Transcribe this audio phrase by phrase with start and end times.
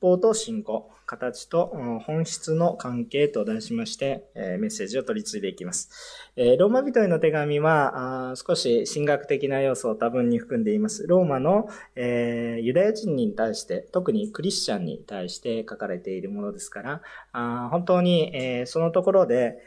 [0.00, 1.74] 法と信仰、形と
[2.06, 5.90] 本質の関係と題しまして、メッセージを取り継いでいきます。
[6.36, 11.06] ローマ人への手紙は少し神学的な要素を多分に含んでいます。
[11.08, 17.02] ローマのユダヤ人に対して、特にクリスチャンに対して書かれているものですから、
[17.70, 19.58] 本当にそのところで、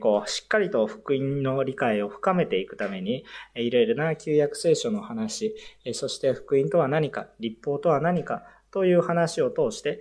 [0.00, 3.24] こうしっかりと福音の理解を深めていくために、
[3.56, 5.54] いろいろな旧約聖書の話、
[5.92, 10.00] そして福音とは何か、立法とは何か、という話を通して、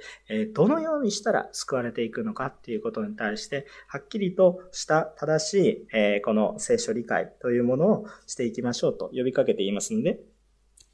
[0.53, 5.87] どのようにしたら救われていくのかっていうことに対して、はっきりとした正し
[6.17, 10.21] い、この聖書理解というものをしていきましょうと呼びかけていますので、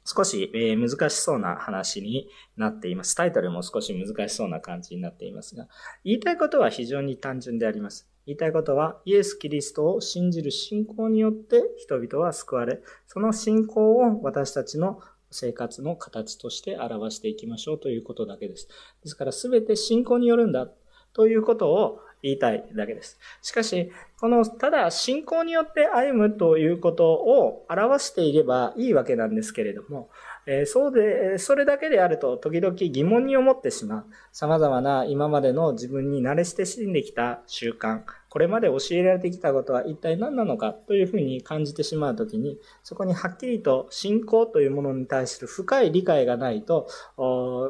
[0.04, 3.14] 少し難しそうな話になっています。
[3.14, 5.68] タイトルも少し難しそうな感じになっていますが、
[6.02, 8.08] 言いたいことは非常に単純であります。
[8.24, 15.00] 言いたいことは、イエス・キリストを信じる信仰によって人々は救われ、その信仰を私たちの
[15.30, 18.68] 生活の形として表していきましょうということだけです。
[19.02, 20.68] ですから全て信仰によるんだ
[21.12, 23.18] ということを言いたいだけです。
[23.42, 30.10] しかし、この、ただ信仰によって歩むということを表していればいいわけなんですけれども、
[30.46, 34.06] えそうで、それだけであると時々疑問に思ってしまう。
[34.32, 46.88] 様々な今までの自分に慣れ親しんできた習慣、これまで教えられてきたことは一体何なのかというふうに感じてしまうときに、そこにはっきりと信仰というものに対する深い理解がないと、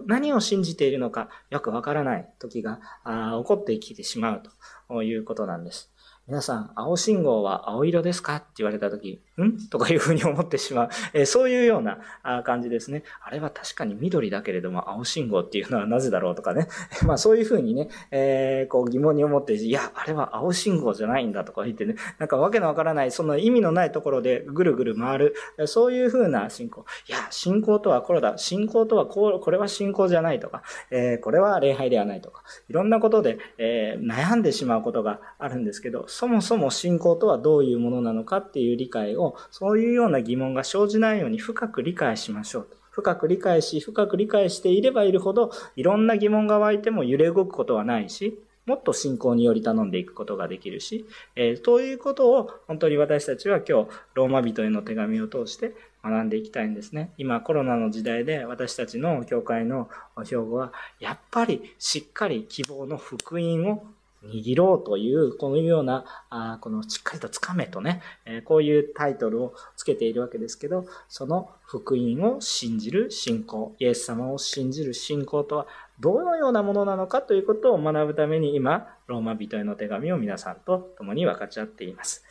[0.06, 4.42] 何を信じているのかよくわからない時が起こってきてしまう
[4.89, 5.92] ということなんです。
[6.29, 8.37] 皆さん、青信号は青色ですか？
[8.37, 9.69] って言われたとき、ん？
[9.71, 10.89] とかいうふうに思ってしまう。
[11.15, 12.01] え、そういうような
[12.45, 13.03] 感じですね。
[13.25, 16.69] あれは確かに緑だけれども、青信号っていうのはなぜだろうとかね。
[17.06, 25.34] まあそういうふうにね、えー、こう疑問に思って、いや、あれは青信号じゃないんだとか言ってね、なんかわけのわからない、その意味のないところでぐるぐる回る、
[25.65, 26.84] そういうふうな信仰。
[27.09, 28.37] いや、信仰とはこれだ。
[28.37, 42.76] 信仰とはこう、これは信仰じゃないとか、えー、これは礼拝ではないとか、いろんなことで、え、悩んでしまうことがあるんですけど、そもそも信仰とはどういうものなのかっていう理解を、そういうような疑問が生じないように深く理解しましょうと。
[42.91, 51.06] 深く理解し、深く理解していればいるほど、いろんな疑問が湧いても揺れ動くことはないし、もっと信仰により頼んでいくことができるし、
[51.37, 57.12] えー、ということを本当に私たちは今日、ローマ人への手紙を通して学んでいきたいんですね。
[57.16, 59.88] 今コロナの時代で私たちの教会の
[60.25, 63.84] 標語は、やっぱりしっかり希望の福音を
[64.25, 75.67] 握ろうという、このような、あこのしっかりとつかめとね、えこういうタイトルをつけているわけですけど、その福音を信じる信仰、イエス様を信じる信仰とは
[76.01, 82.22] どのようなものなのかということを学ぶために今、ローマ人への手紙を皆さんと共に分かち合っています。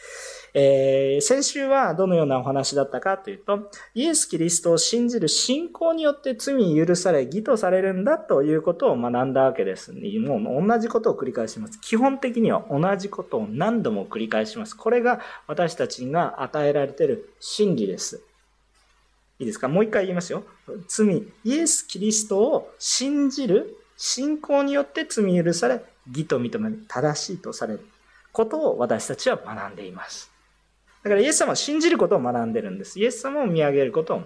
[0.53, 9.91] えー、先週はどのようなお話だったかというと、イエス・キリストを信じる信仰によって罪に許され、義とされるんだということを学んだわけです。
[9.91, 11.79] もう同じことを繰り返します。
[11.81, 14.77] 基本的には同じことを何度も繰り返します。
[14.77, 18.21] これが私たちが与えられている真理です。
[19.39, 19.67] いいですか？
[19.67, 20.44] もう一回言いますよ。
[20.88, 27.85] 罪、イエス・キリストを信じる信仰によって罪許され、義と認め、正しいとされる
[28.31, 30.31] ことを私たちは学んでいます。
[31.03, 33.00] だからイエス様を信じることを学んでるんです。
[33.00, 34.23] イエス様を見上げることを。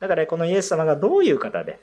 [0.00, 1.80] だからこのイエス様がどういう方で、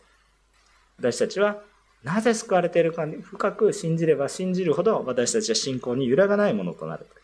[0.98, 1.62] 私たちは
[2.04, 7.21] なぜ救われているかに深く信じれば信じるほど私たちは信仰に揺らがないものとなると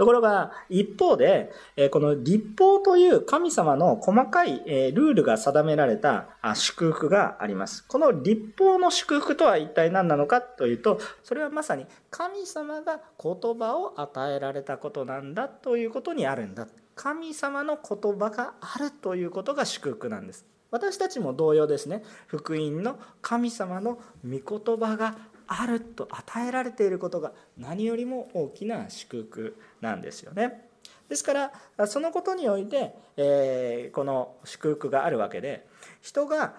[0.00, 0.06] と。
[0.06, 1.52] ころが、一方で、
[1.90, 4.58] この立法という神様の細かい
[4.92, 7.84] ルールが定められた祝福があります。
[7.86, 16.66] この立法の祝福とは一体何なのかというと、それはまさに神様が言葉を与えられたことなんだということにあるんだ。
[16.94, 20.44] 神様の言葉があるということが祝福なんです。
[20.70, 22.02] 私たちも同様ですね。
[22.26, 25.16] 福音の神様の御言葉が
[25.52, 30.68] あると与えられていることが何よりも大きな祝福なんですよね。
[31.08, 35.66] ですからそのことにおいて、えー、この祝福があるわけで
[36.00, 36.54] 人が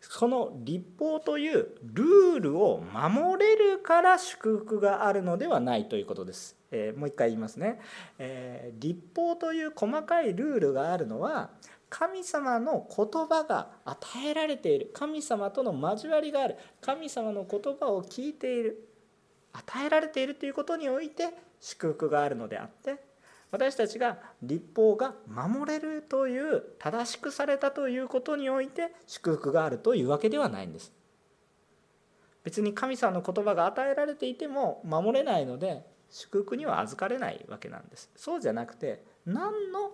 [0.00, 6.54] その立法というルールを守れるから祝福があるのではないということです。
[6.70, 7.80] えー、もう一回言いますね、
[8.18, 11.48] えー、立法という細かいルールがあるのは
[11.90, 14.90] 神様の言葉が与えられている。
[14.92, 16.56] 神様との交わりがある。
[16.80, 18.88] 神様の言葉を聞いている。
[19.52, 21.30] 与えられているということにおいて
[21.60, 22.96] 祝福があるのであって
[23.50, 30.92] 私たちが立法が守れるという正しくされたということにおいて祝福があるというわけではないんです。
[32.44, 38.10] 別に神様の言葉が与えられていても守れないので祝福には預かれないわけなんです。
[38.16, 39.92] そうじゃなくて何の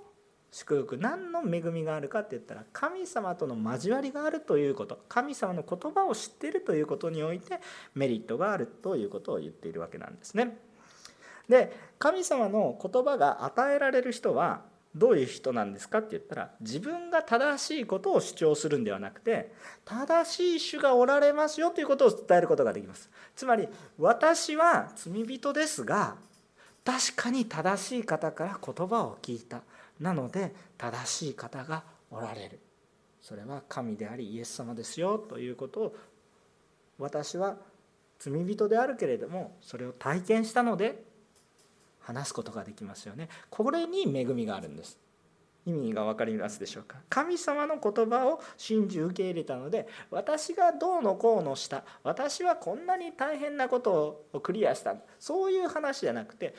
[0.55, 0.97] 祝福。
[0.97, 5.01] 何の恵みがあるかって言ったら神様との交わりがあるということ。
[5.09, 7.59] 神様の言葉を知っているということにおいて
[7.97, 10.57] メリットがあるということを言っているわけなんですね。
[11.49, 14.63] で神様の言葉が与えられる人は
[14.95, 19.53] どういう人なんですかって言ったら自分が正しいことを主張するんではなくて
[19.85, 23.11] 正しい主がおられますよということを伝えることができます。
[23.35, 23.69] つまり
[23.99, 26.15] 私は罪人ですが
[26.85, 29.63] 確かに正しい方から言葉を聞いた。
[30.01, 32.61] なので正しい方がおられる。
[33.21, 35.97] それは神でありイエス様ですよということを
[36.99, 37.57] 私は
[38.19, 41.03] 罪人であるけれどもそれを体験したので
[42.01, 43.29] 話すことができますよね。
[43.49, 44.99] これに恵みがあるんです。
[45.67, 46.99] 意味が分かりますでしょうか。
[47.09, 56.55] 神様の言葉を信じ受け入れたので私がどうのこうのした私はこんなに大変なことをクリアしたそういう話じゃなくて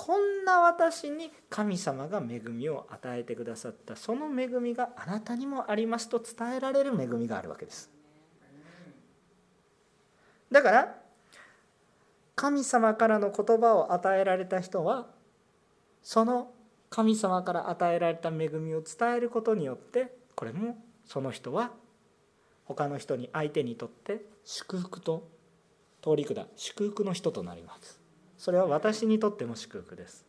[0.00, 3.96] こんな私に神様が恵みを与えてくださった。
[3.96, 7.90] その恵みがあなたにもありますと伝えられる恵みがあるわけです。
[10.52, 10.94] だから
[12.36, 15.08] 神様からの言葉を与えられた人は
[16.00, 16.52] その
[16.90, 21.72] 神様から与えられた恵みを伝えることによってこれもその人は
[22.66, 25.26] 他の人に相手にとって祝福と
[26.00, 28.07] 通り下祝福の人となります。
[28.38, 30.24] それは私にとっても祝福です。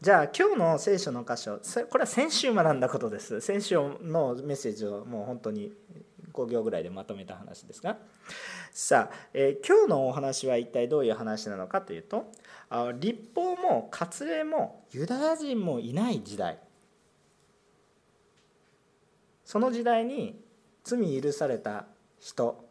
[0.00, 1.58] じゃあ今日の聖書の箇所
[1.90, 3.40] これは先週学んだことです。
[3.40, 5.72] 先週のメッセージをもう本当に
[6.32, 7.98] 5行ぐらいでまとめた話ですが。
[8.70, 12.30] さあ、えー、今日のお話は一体どういう話なのかというと
[12.68, 16.58] あ立法も割礼もユダヤ人もいない時代。
[19.44, 20.40] その時代に
[20.84, 21.86] 罪許された
[22.20, 22.64] 人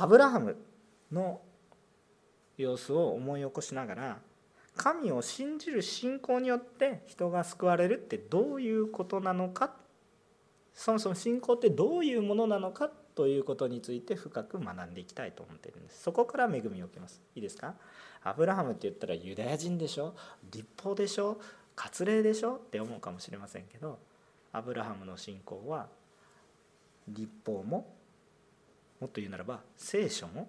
[0.00, 0.56] アブラハム
[1.10, 1.40] の
[2.56, 4.18] 様子を思い起こしながら
[4.76, 9.72] 神を信じる信仰によって人が救われるってどういうことなのか
[10.72, 16.00] そもそも信仰ってどういうものなのかということについて深く学んでいきたいと思っているんです。
[16.00, 17.20] そこから恵みを受けます。
[17.34, 17.74] いいですか？
[18.22, 20.14] アブラハムって言ったらユダヤ人でしょ？
[20.52, 21.40] 立法でしょ？
[21.74, 22.54] 割礼でしょ？
[22.54, 23.98] って思うかもしれませんけど
[24.52, 25.88] アブラハムの信仰は
[27.08, 27.97] 立法も
[29.00, 30.48] もっと言うならば聖書も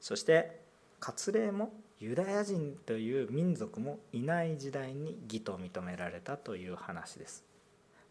[0.00, 0.60] そして
[1.00, 7.44] 割礼もユダヤ人という民族もいない時代に義と認められたという話です。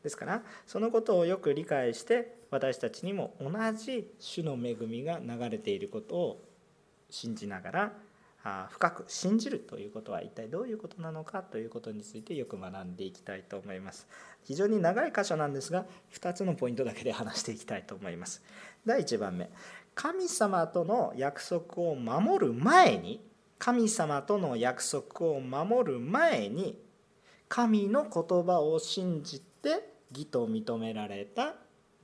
[0.03, 6.43] ですからそのことをよく理解して私たちにも同じ主の恵みが流れていることを
[7.09, 7.93] 信じながら
[8.71, 14.07] 深く信じるということは一体どういうことなのかということについてよく学んでいきたいと思います。
[14.43, 18.41] 非常に長い箇所なんですが2つのポイントだけで話していきたいと思います。
[18.85, 19.49] 第1番目。
[19.95, 23.25] 神様との約束を守る前に
[23.57, 26.79] 神様との約束を守る前に
[27.49, 31.55] 神の言葉を信じて義と認められた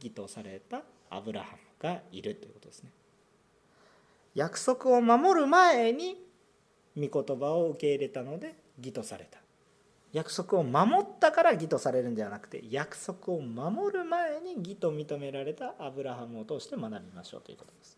[0.01, 2.91] 義とされたアブラハムがいるということですね。
[4.33, 6.17] 約束を守る前に
[6.97, 9.39] 御言葉を受け入れたので義とされた。
[10.13, 17.97] 約束を守ったから義とされるんではなくて約束を守る前に義と認められたアブラハムを通して学びましょうということです。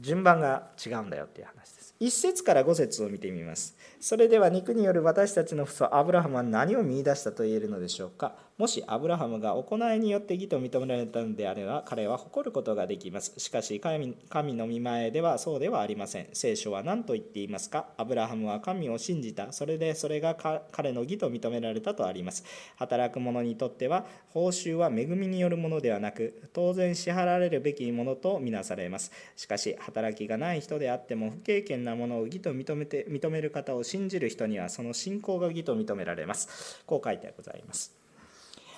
[0.00, 1.94] 順番が違うんだよっていう話です。
[2.00, 3.76] 1節から5節を見てみます。
[4.00, 8.34] それでは肉による私たちの父祖アブラハムは何を見いだしたと言えるのでしょうか。
[8.58, 13.32] もしアブラハムが行いによって義と認められたのであれば彼は誇ることができます。
[13.38, 16.28] しかし神神の見前ではそうではありません。
[16.32, 17.86] 聖書は何と言っていますか？
[17.96, 19.52] アブラハムは神を信じた。
[19.52, 20.36] それでそれが
[20.70, 22.44] 彼の義と認められたとあります。
[22.76, 29.10] 働く者にとっては報酬は恵みによるものではなく当然支払われるべきものとみなされます。
[29.34, 36.82] しかし働きがない人であっても不経験なものを義と認めて認める方を信じる人にはその信仰が義と認められます。
[36.86, 38.01] こう書いてございます。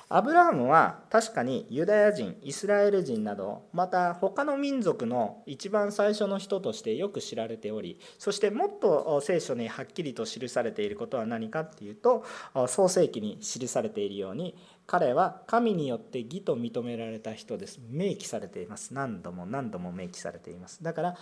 [0.08, 12.24] アブラハムは確かにユダヤ人イスラエル人などまた他の民族の一番最初の人としてよく知られておりそしてもっと聖書にはっきりと記されていることは何かっていうと
[12.68, 14.56] 創世記に記されているように
[14.86, 17.80] 彼は神によって義と認められた人です。
[17.88, 18.92] 明記されています。
[18.92, 20.82] 何度も何度も明記されています。
[20.82, 21.16] だから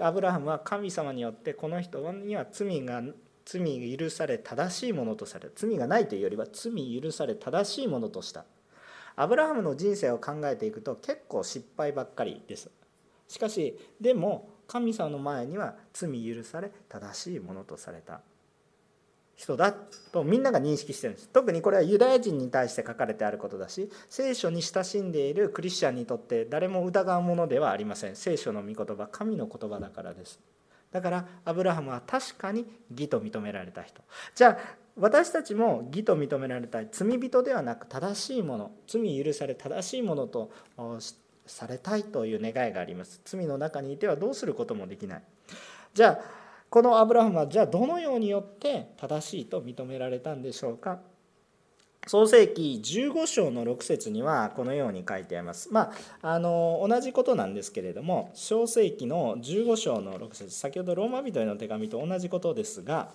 [0.00, 3.02] アブラハムは神様によってこの人には罪が
[3.48, 8.44] 罪許され正しいものとされ罪がないというよりは罪許され正しいものとした。
[9.16, 12.70] アブラハムの人生を考えていくと結構失敗ばっかりです。
[13.26, 18.20] しかしでも神様の前には罪許され正しいものとされた。
[19.34, 21.30] 人だとみんなが認識してるんです。
[21.30, 28.16] 特にこれはユダヤ人に対して書かれてあることだし聖書に親しんでいるクリスチャンにとって誰も疑うものではありません。
[28.16, 30.38] 聖書の御言葉神の言葉だからです。
[30.90, 34.02] だからアブラハムは確かに義と認められた人。
[34.34, 40.50] じゃあ私たちも義と認められたい罪人ではなく正しいもの罪許され正しいものと
[41.46, 43.20] されたいという願いがあります。
[43.24, 45.22] 罪の中にいてはどうすることもできない。
[45.94, 50.98] じゃあこのアブラハムはじゃあどのようによって正しいと認められたんでしょうか？
[52.06, 55.68] 創世記15章の6節にはこのように書いてあります。
[55.72, 63.10] まあ、あの同じことなんですけれども創世紀の15章の6節先ほどローマ人への手紙と同じことですが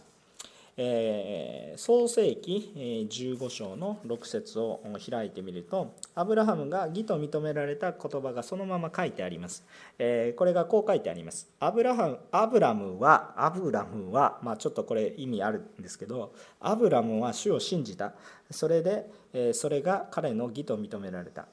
[0.75, 2.73] 創世記
[3.07, 9.63] 15章の6節を開いてみるとアブラハムが義と認められた言葉がそのまま書いてあります、
[9.97, 11.47] これがこう書いてあります。
[11.59, 18.13] アブラハムアブラムはアブラムは、まあ、ちょっとこれ意味あるんですけどアブラムは主を信じた。
[18.49, 21.47] それで、それが彼の義と認められた。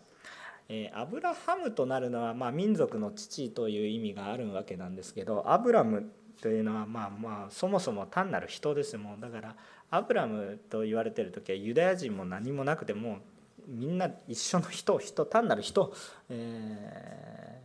[0.94, 9.20] アブラハムとなるのは、ま、民族の父という意味があるわけなんですけどアブラムというのはまあまあそもそも単なる人ですもん。
[9.20, 9.56] だから
[9.90, 13.18] アブラムと言われてる時はユダヤ人も何もなくても
[13.66, 15.94] みんな一緒の人人単なる人、
[16.30, 17.61] え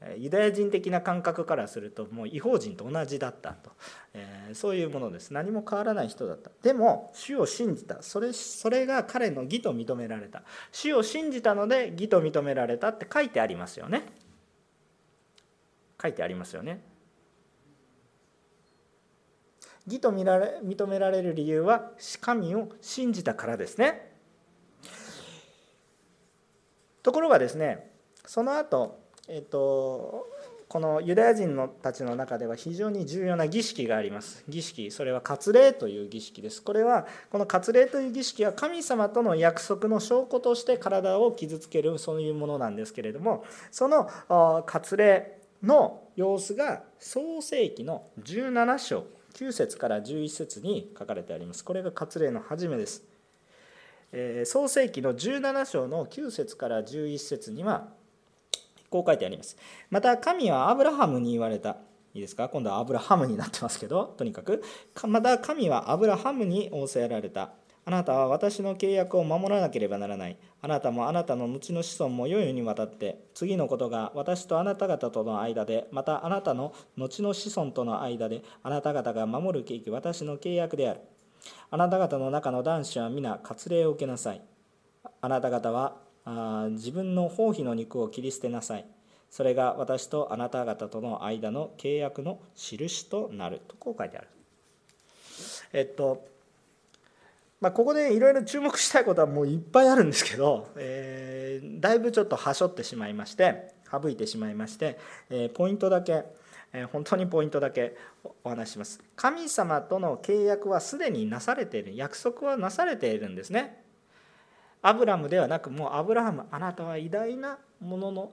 [0.00, 3.72] ー、ユダヤ人的な感覚からするともう違法人と同じだったと、
[4.14, 5.32] えー、そういうものです。
[5.32, 6.50] 何も変わらない人だった。
[6.62, 8.02] でも主を信じた。
[8.02, 10.42] それそれが彼の義と認められた。
[10.72, 14.06] 主を信じたので義と認められたって書いてありますよね。
[16.00, 16.93] 書いてありますよね。
[19.86, 24.12] 義と見られ認められる理由は神を信じたからですね。
[27.02, 27.90] ところがですね
[28.26, 28.98] その後、
[29.28, 30.26] えっと
[30.74, 34.42] このユダヤ人のたちの中では非常に重要な儀式があります。
[34.48, 36.62] 儀式それは割礼という儀式です。
[36.62, 44.08] これはこの割礼という儀式は神様との約束の証拠として体を傷つけるそういうものなんですけれどもその
[44.66, 51.64] 割礼の様子が創世紀の17章9節から11節に書かれてあります。
[51.64, 53.02] これが割礼の初めです。
[54.12, 57.88] えー、創世紀の17章の9節から11節には
[58.88, 59.56] こう書いてあります。
[59.90, 61.76] また神はアブラハムに言われた。
[62.14, 62.48] いいですか？
[62.48, 64.62] 今度はアブラハムになってますけど、とにかく。
[65.08, 67.50] また神はアブラハムに仰せられた。
[67.86, 70.38] あなたは私の契約を守らなければならない。
[70.62, 81.00] あなたもあなたの後の子孫も世々にわたって、次のことが私とあなた方との間で、またあなたの後の子孫との間で、あなた方が守る契機、私の契約である。
[81.70, 84.40] あなた方の中の男子は皆割礼を受けなさい。
[85.20, 88.86] あなた方はあ自分の包皮の肉を切り捨てなさい。
[89.28, 93.60] それが私とあなた方との間の契約の印となる。
[93.68, 94.28] とこう書いてある。
[95.74, 96.32] えっと
[97.60, 104.98] まあ、ここでいろいろ注目したいことはもういっぱいあるんですけど、えー、だいぶちょっとはしょってしまいまして省いてしまいまして、
[105.30, 106.24] えー、ポイントだけ、
[106.72, 107.96] えー、本当にポイントだけ
[108.42, 109.00] お話します。
[109.16, 111.96] 神様との契約はすでになされている。
[111.96, 113.84] 約束はなされているんですね。
[114.82, 118.32] アブラムではなくもうアブラハムあなたは偉大なものの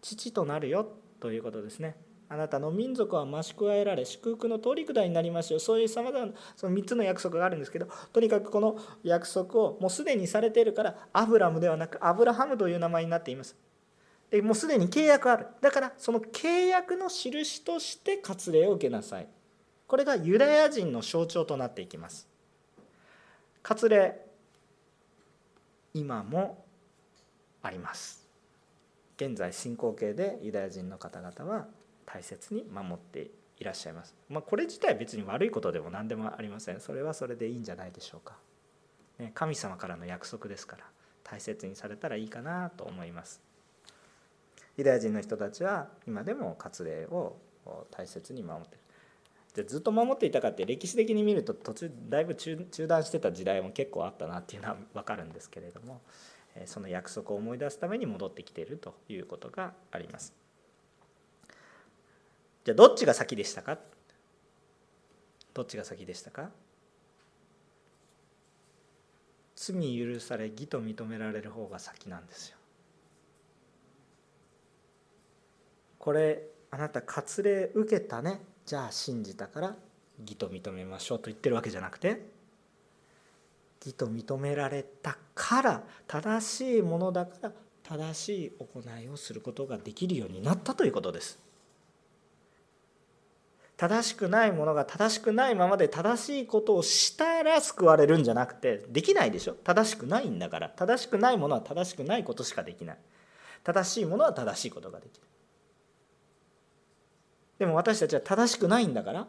[0.00, 0.86] 父となるよ
[1.18, 1.96] ということですね。
[2.32, 5.58] あなたの民族は増し加えられ祝福の通り下りになりますよ。
[5.58, 13.56] そういうさまざまなその3つの約束があるんですけどとにかくこの約束をもうすでにされているからアブラムではなくアブラハムという名前になっています。
[14.30, 15.46] でもうすでに契約ある。
[15.60, 19.26] だからその契約の印として割礼を受けなさい。
[19.88, 22.28] これがユダヤ人の象徴となっていきます。
[23.64, 24.24] 割礼
[25.94, 26.64] 今も
[27.60, 28.24] あります。
[29.16, 31.66] 現在進行形でユダヤ人の方々は
[32.12, 34.16] 大切に守っていらっしゃいます。
[34.28, 36.80] まあ、これ自体別に悪いことでも何でもありません。
[36.80, 38.36] それはそれでいいんじゃないでしょうか。
[39.18, 40.84] ね、神様からの約束ですから
[41.22, 43.40] 大切にされたらいいかなと思います。
[44.76, 47.36] ユダヤ人の人たちは今でも割礼を
[47.90, 48.80] 大切に守ってる。
[49.54, 56.00] でずっと守っていたかって歴史的に見ると途中だいぶ中断してた時代も結構あったなっていうのは分かるんですけれども
[56.66, 60.32] その約束を思い出すために戻ってきているということがあります。
[62.64, 63.78] じゃあどっちが先でしたか？
[65.54, 66.50] どっちが先でしたか？
[69.56, 72.56] 罪許され義と認められる方が先なんですよ。
[75.98, 78.40] これあなた割礼受けたね？
[78.64, 79.76] じゃあ信じたから
[80.20, 82.22] 義と認めましょうと言ってるわけじゃなくて
[83.84, 87.52] 義と認められたから正しいものだから
[87.82, 91.38] 正しい行いをすることができるようになったということです。
[93.80, 99.54] 正しくないものが正しくないままで正しいことをしたら救われるんじゃなくてできないでしょ。
[99.54, 100.68] 正しくないんだから。
[100.68, 102.98] 正しくないものは正しくないことしかできない。
[103.64, 105.26] 正しいものは正しいことができる。
[107.58, 109.26] でも私たちは正しくないんだから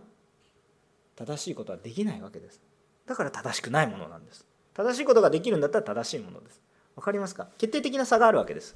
[1.16, 2.60] 正しいことはできないわけです。
[3.08, 4.46] だから正しくないものなんです。
[4.74, 6.62] 正しいことができるんだったら正しいものです。
[6.98, 7.48] わかりますか？
[7.58, 8.76] 決定的な差があるわけです。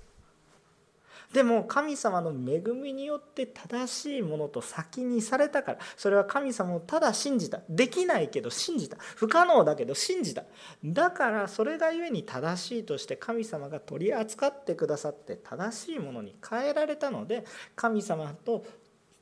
[1.36, 7.60] でも神様の恵みによって正しいものと先にされたからそれは神様をただ信じた。
[7.68, 8.96] できないけど信じた。
[9.00, 10.46] 不可能だけど信じた。
[10.86, 17.44] だからそれがゆえに正しいとして神様が取り扱ってくださって正しいものに変えられたので
[17.76, 18.66] 神様と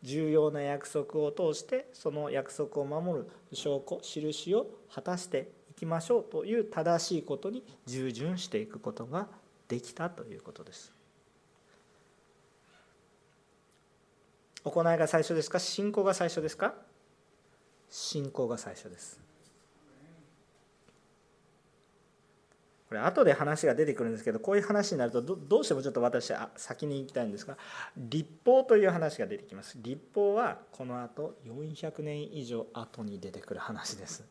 [0.04, 9.30] 重要な約束を通してその約束を守る証拠印を果たしていきましょうという正しいことに従順していくことが
[9.68, 10.93] できたということです。
[14.64, 15.60] 行いが最初ですか？
[15.60, 16.74] 信仰が最初ですか？
[17.90, 19.20] 信仰が最初です。
[22.88, 27.58] これ後で話が出てくるんですけどこういう話になるとどうしてもちょっと私は先に行きたいんですが
[27.98, 29.80] 立法という話が出てきます。
[29.82, 34.24] 立法はこの後400年以上後に出てくる話です。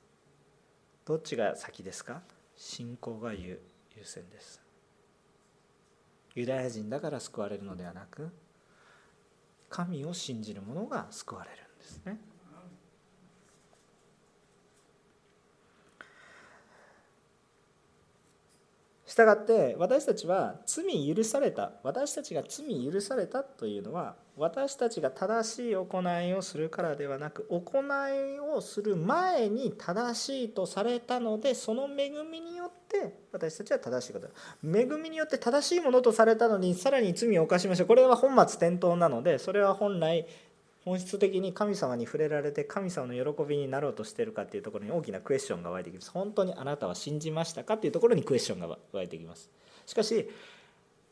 [1.05, 2.23] どっちが先ですか？
[2.57, 3.61] 信仰が優
[4.05, 4.63] 先です。
[6.37, 8.31] ユダヤ人だから救われるのではなく
[9.73, 12.21] 神を信じる者が救われるんですね。
[19.13, 34.29] したがって私たちは罪許された私たちが罪許されたというのは私たちが正しい行いをするからではなく行いをする前に正しいとされたのでその恵みによって私たちは正しいこと
[34.65, 40.27] 恵みによって正しいものとされたのにさらに罪を犯しましたこれは本末転倒なのでそれは本来
[40.85, 46.11] 本質的に神様に触れられて神様の喜びになろうとしてるかっていうところに大きなクエスチョンが湧いてきます。
[46.11, 47.75] 本当にあなたは信じましたか？
[47.75, 49.49] っていうところにクエスチョンが湧いてきます。
[49.87, 50.29] しかし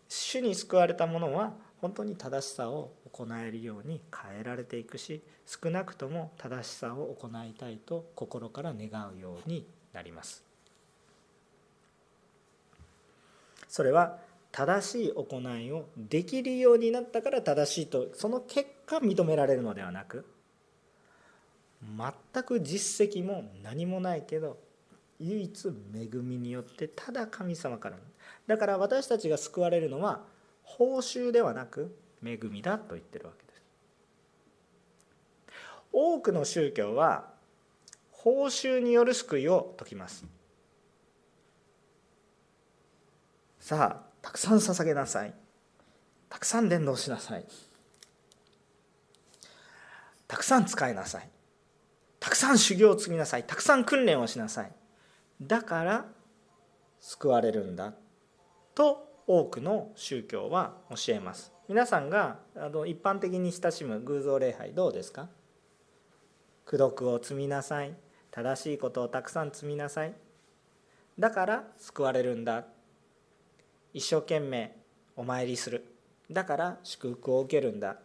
[0.08, 10.44] 主に救われた者は本当に正しさを行えるように変えられていくし少なくとも正しさを行いたいと心から願うようになります。
[13.68, 14.18] それは
[14.52, 20.26] 正しい行いをできるようになったから正しいとその結果認められるのではなく
[21.82, 24.58] 全く実績も何もないけど
[25.18, 27.96] 唯一恵みによってただ神様から
[28.46, 30.22] だから私たちが救われるのは
[30.62, 33.62] 報酬ではなく恵みだと言ってるわけです。
[35.92, 37.28] 多くの宗教は
[38.12, 40.24] 報酬による救いを説きます。
[43.58, 45.34] さあたくさん捧げなさい。
[46.28, 47.44] たくさん伝道しなさい。
[50.28, 51.28] たくさん使いなさい。
[52.20, 53.44] たくさん修行を積みなさい。
[53.44, 54.72] たくさん訓練をしなさい。
[55.40, 56.04] だから
[57.00, 57.94] 救われるんだ。
[58.74, 61.52] と多くの宗教は教えます。
[61.68, 65.28] 皆さんがあの一般的に親しむ偶像礼拝どうですか？
[66.66, 67.94] 功徳を積みなさい。
[68.30, 70.14] 正しいことをたくさん積みなさい。
[71.18, 72.64] だから救われるんだ。
[73.92, 74.76] 一生懸命
[75.16, 75.84] お参りする。
[76.30, 77.96] だから祝福を受けるんだ。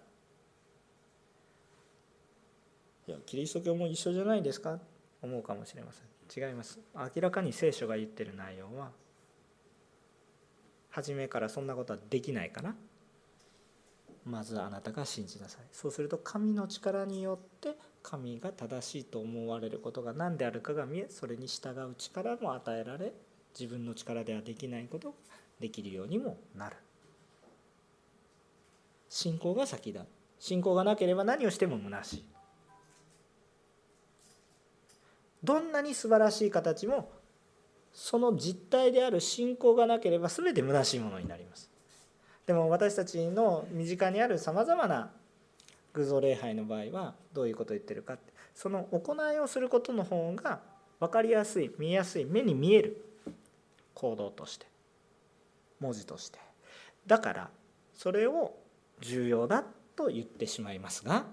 [3.07, 4.79] いやキリスト教も一緒じゃないですか？
[5.21, 6.47] 思うかもしれません。
[6.47, 6.79] 違います。
[6.95, 8.89] 明らかに聖書が言ってる内容は
[10.89, 12.73] 初めからそんなことはできないから
[14.25, 15.61] まずあなたが信じなさい。
[15.71, 23.13] そうすると神の力によって神が正しいと思われることが何であるかが見えそれに従う力も与えられ
[23.59, 25.13] 自分の力ではできないこと
[25.59, 26.75] できるようにもなる。
[29.09, 30.05] 信仰が先だ。
[30.39, 32.25] 信仰がなければ何をしても虚しい。
[35.43, 37.11] どんなに素晴らしい形も
[37.93, 41.69] その実態である信仰がなければ全て虚しいものになります。
[42.45, 45.11] でも私たちの身近にあるさまざまな
[45.93, 50.59] 偶像礼拝の場合はどういうことを言ってるかってその行いをすることの方が
[50.99, 53.05] 分かりやすい見えやすい目に見える
[53.93, 54.74] 行動として。
[55.79, 56.39] 文字として。
[57.07, 57.49] だから
[57.93, 58.55] それを
[59.01, 59.63] 重要だ
[59.95, 61.25] と言ってしまいますが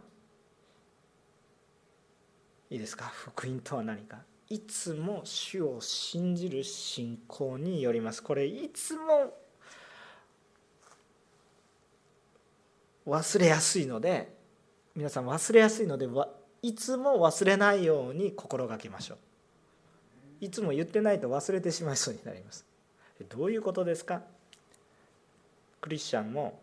[2.71, 3.07] いいですか？
[3.07, 4.19] 福音とは何か？
[4.49, 8.23] いつも主を信じる信仰によります。
[8.23, 9.35] これいつも
[13.07, 14.33] 忘れやすいので
[14.95, 16.07] 皆さん忘れやすいので
[16.63, 19.19] いつも忘れないように心がけましょう。
[20.45, 22.65] いつも言ってないと忘れてしまいそうになります。
[23.29, 24.23] どういうことですか？
[25.83, 26.63] クリスチャンも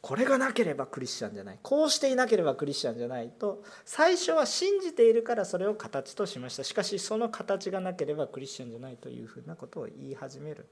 [0.00, 1.58] これがなければクリスチャンじゃない。
[1.60, 6.62] こうしていなければクリスチャンじゃないと最初は信じているからそれを形としました。
[6.62, 10.66] しかしその形がなければクリスチャンじゃないというふうなことを言い始める。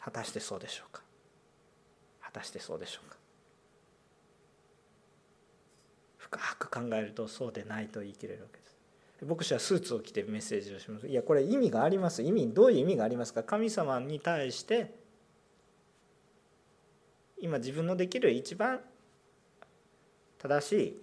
[0.00, 1.02] 果たしてそうでしょうか？
[2.22, 3.16] 果たしてそうでしょうか？
[6.18, 8.57] 深く考えるとそうでないと言い切れるわけ。
[8.57, 8.57] です
[9.26, 11.08] 牧師はスーツを着てメッセージをします。
[11.08, 12.22] いやこれ意味があります。
[12.22, 13.42] 意味どういう意味がありますか？
[13.42, 14.94] 神様に対して
[17.40, 18.80] 今自分のできる一番
[20.38, 21.00] 正しい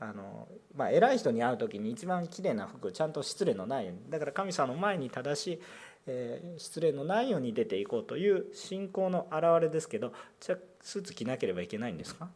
[0.00, 4.10] あの、まあ、偉い人に会う時に一番きれいな服ちゃんと失礼のないように。
[4.10, 5.60] だから神様の前に正しい、
[6.06, 12.28] えー、失礼のないように出ていこうという信仰の表れですけどじゃスーツ着なければいけないんですか？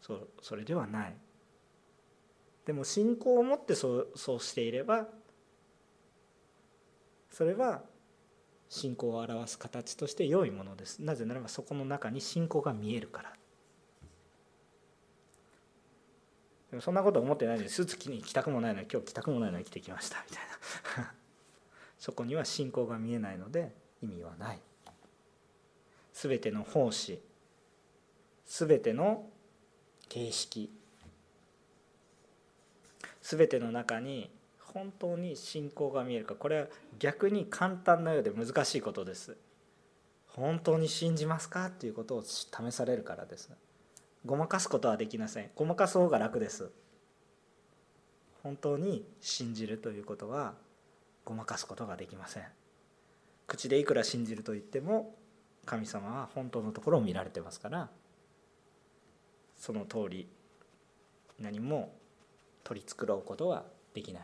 [0.00, 1.14] そうそれではない。
[2.66, 5.06] でも信仰を持ってそうそうしていれば
[7.30, 7.82] それは
[8.68, 11.00] 信仰を表す形として良いものです。
[11.00, 13.32] なぜならばそこの中に信仰が見えるから。
[16.70, 20.44] でもそんなこと思ってないのにスーツ着に着たくもないのに今日着たくもないのに着てきましたみたい
[21.04, 21.14] な。
[21.98, 24.60] そこには信仰が見えないので意味はない。
[26.12, 27.20] 全ての奉仕
[28.46, 29.28] 全ての
[30.08, 30.70] 形式
[33.24, 36.34] 全ての中に本当に信仰が見えるか。
[36.34, 36.66] これは
[36.98, 39.36] 逆に簡単なようで難しいことです。
[40.28, 43.50] 本当に信じますかっていうことを試されるからです。
[44.26, 45.50] ごまかすことはできません。
[45.56, 46.70] ごまかす方が楽です。
[48.42, 50.54] 本当に信じるということは
[51.24, 52.44] ごまかすことができません。
[53.46, 55.14] 口でいくら信じると言っても
[55.64, 57.88] 神様は本当のところを見られてますから。
[59.56, 60.28] その通り
[61.40, 61.94] 何も
[62.64, 64.22] 取り繕うことはできない。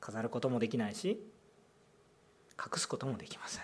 [0.00, 1.20] 飾ることもできないし
[2.58, 3.62] 隠すこともできません。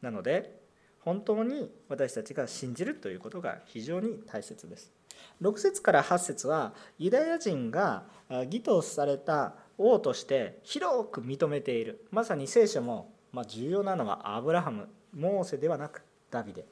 [0.00, 0.60] なので
[1.00, 4.92] 本当に私たちが信じるということが非常に大切です。
[5.40, 12.06] 6節から8節はユダヤ人が義とされた王として広く認めている。
[12.10, 16.64] まさに聖書も、ま、重要なのはアブラハムモーセではなくダビデ。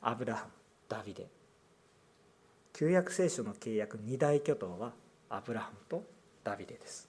[0.00, 0.50] アブラハム
[0.88, 1.35] ダビデ。
[2.76, 4.92] 旧約聖書の契約二大巨頭は
[5.30, 6.04] アブラハムと
[6.44, 7.08] ダビデです、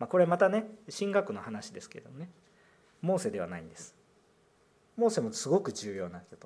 [0.00, 0.66] まあ、これまたね
[0.98, 2.28] 神学の話ですけどね
[3.00, 3.94] モーセではないんです。
[4.96, 6.36] モーセもすごく重要な人。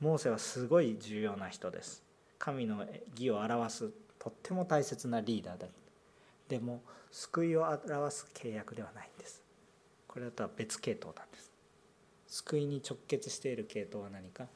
[0.00, 2.02] モーセはすごい重要な人です。
[2.38, 5.66] 神の義を表すとっても大切なリーダーだ。
[6.48, 9.42] でも救いを表す契約ではないんです。
[10.06, 11.52] これだとは別系統なんです。
[12.28, 14.46] 救いに直結している系統は何か？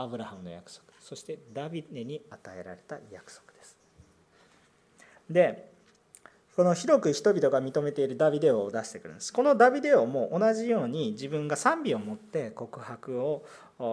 [0.00, 0.84] アブラハムの約束。
[1.00, 3.76] そしてダビデに与えられた約束です。
[5.28, 5.72] で
[6.54, 9.32] この広く人々が認めているダビデオを出してくるんです。
[9.32, 13.44] このダビデオも同じように自分が賛美を持って告白を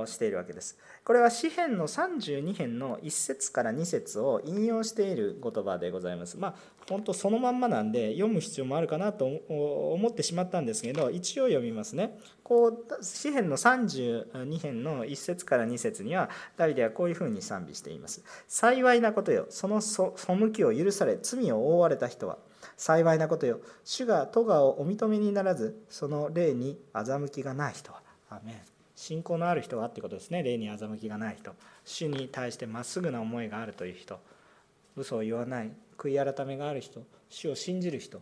[0.06, 0.78] しているわけです。
[1.04, 6.38] これは詩編の32編の1節から2節を引用している言葉でございます。
[6.38, 6.56] まあ
[6.90, 12.18] 本当そのまんまなんで読む必要もあるかなと思ってしまったんですけど一応読みますね。
[12.44, 18.24] こう詩編の32編の1節から2節にはダビデはこういうふうに賛美しています。
[18.48, 20.12] 幸いなことよその背
[20.52, 22.40] きを許され罪を覆われた人は
[22.78, 28.02] 幸いなことよ主が戸川をお認めにならずその霊に欺きがない人は。
[28.30, 28.75] アメン。
[28.96, 30.42] 信仰のある人はってことですね。
[30.42, 31.54] 霊に欺きがない人。
[31.84, 34.20] 主に対してまっすぐな思いがあるという人。
[34.96, 35.72] 嘘を言わない。
[35.98, 37.02] 悔い改めがある人。
[37.30, 38.22] 主を信じる人。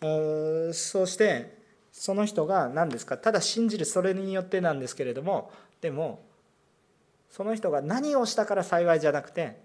[0.00, 1.58] そして
[1.90, 3.18] その人が何ですか？
[3.18, 5.50] ただ信じるそれによってなんですけれども。
[5.80, 6.22] でも
[7.28, 9.60] その人が何をしたから幸いじゃなくて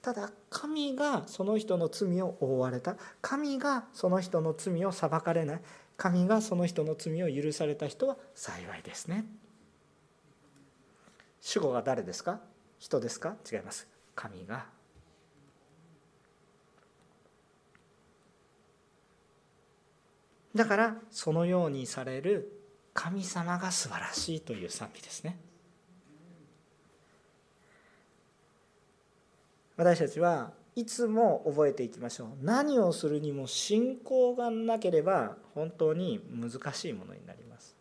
[0.00, 2.96] ただ神がその人の罪を覆われた。
[3.22, 5.60] 神がその人の罪を裁かれない。
[5.98, 9.26] 神がその人の罪を許された人は幸いですね。
[11.40, 12.40] 主語が誰ですか？
[12.78, 13.34] 人ですか？
[13.50, 13.88] 違います。
[14.14, 14.66] 神が。
[20.54, 22.52] だからそのようにされる
[22.94, 25.36] 神様が素晴らしいという賛美ですね。
[29.76, 32.28] 私たちはいつも覚えていきましょう。
[32.40, 37.74] 何をするにも信仰がなければ本当に難しいものになります。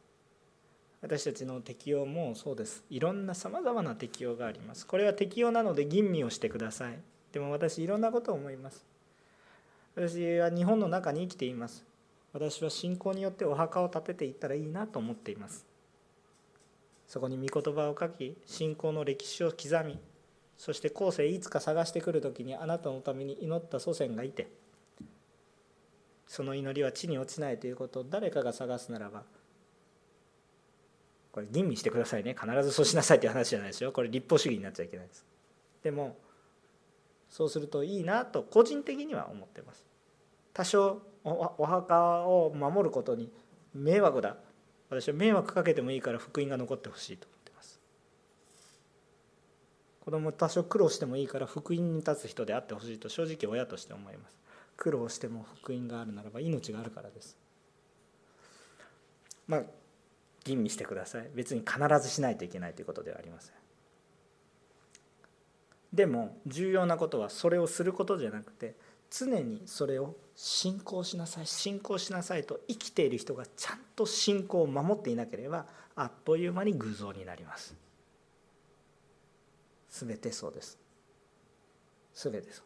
[1.04, 2.84] 私たちの適用もそうです。
[2.90, 4.88] いろんなさまざまな適用があります。
[4.88, 6.98] これは適用なので吟味をしてください。
[7.32, 8.84] でも私いろんなことを思います。
[9.94, 11.86] 私は日本の中に生きています。
[12.34, 15.68] 私は信仰によってお墓を建てていったらいいなと思っています。
[17.08, 20.00] そこに御言葉を書き信仰の歴史を刻み
[20.58, 24.48] そして後世いつか探してくる時にあなたのために祈った祖先がいて
[26.28, 29.24] その祈りは地に落ちないということを誰かが探すならば
[31.38, 32.36] これ吟味してくださいね。
[32.40, 33.92] 必ずそうしなさいという話じゃないですよ。
[33.92, 35.24] これ立法主義になっちゃいけないです。
[35.84, 36.18] でも
[37.30, 39.86] そうするといいなと個人的には思ってます。
[40.52, 43.32] 多少お墓を守ることに
[43.76, 44.38] 迷惑だ。
[44.90, 47.28] 私は迷惑かけてもいいから福音が残ってほしいと。
[50.08, 54.38] 子供多少苦労してもいいから福音に立つ人であってほしいと正直親として思います。
[54.78, 57.36] 苦労しても福音があるならば命があるからです。
[59.50, 59.64] まあ
[60.46, 61.30] 吟味してください。
[61.36, 63.52] 別に必ずしないといけないということではありません。
[65.92, 68.76] でも重要なことはそれをすることじゃなくて
[69.12, 71.46] 常にそれを信仰しなさい。
[71.46, 75.66] 信仰しなさいと生きている人がちゃんと信仰を守っていなければ
[75.98, 77.76] あっという間に偶像になります。
[80.06, 80.78] 全てそうです。
[82.14, 82.66] 全てそう。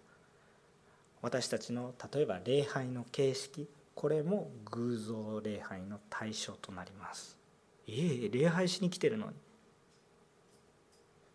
[1.22, 3.70] 私たちの例えば礼拝の形式。
[3.94, 7.38] これも偶像礼拝の対象となります。
[7.86, 9.34] いえ礼拝しに来てるのに。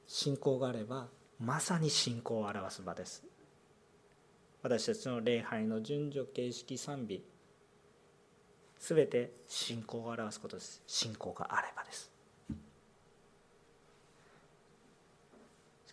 [0.06, 3.24] 信仰があればまさに信仰を表す場です。
[4.62, 7.22] 私たちの礼拝の順序形式賛美。
[8.78, 10.82] すべて信仰を表すことです。
[10.86, 12.15] 信仰があればです。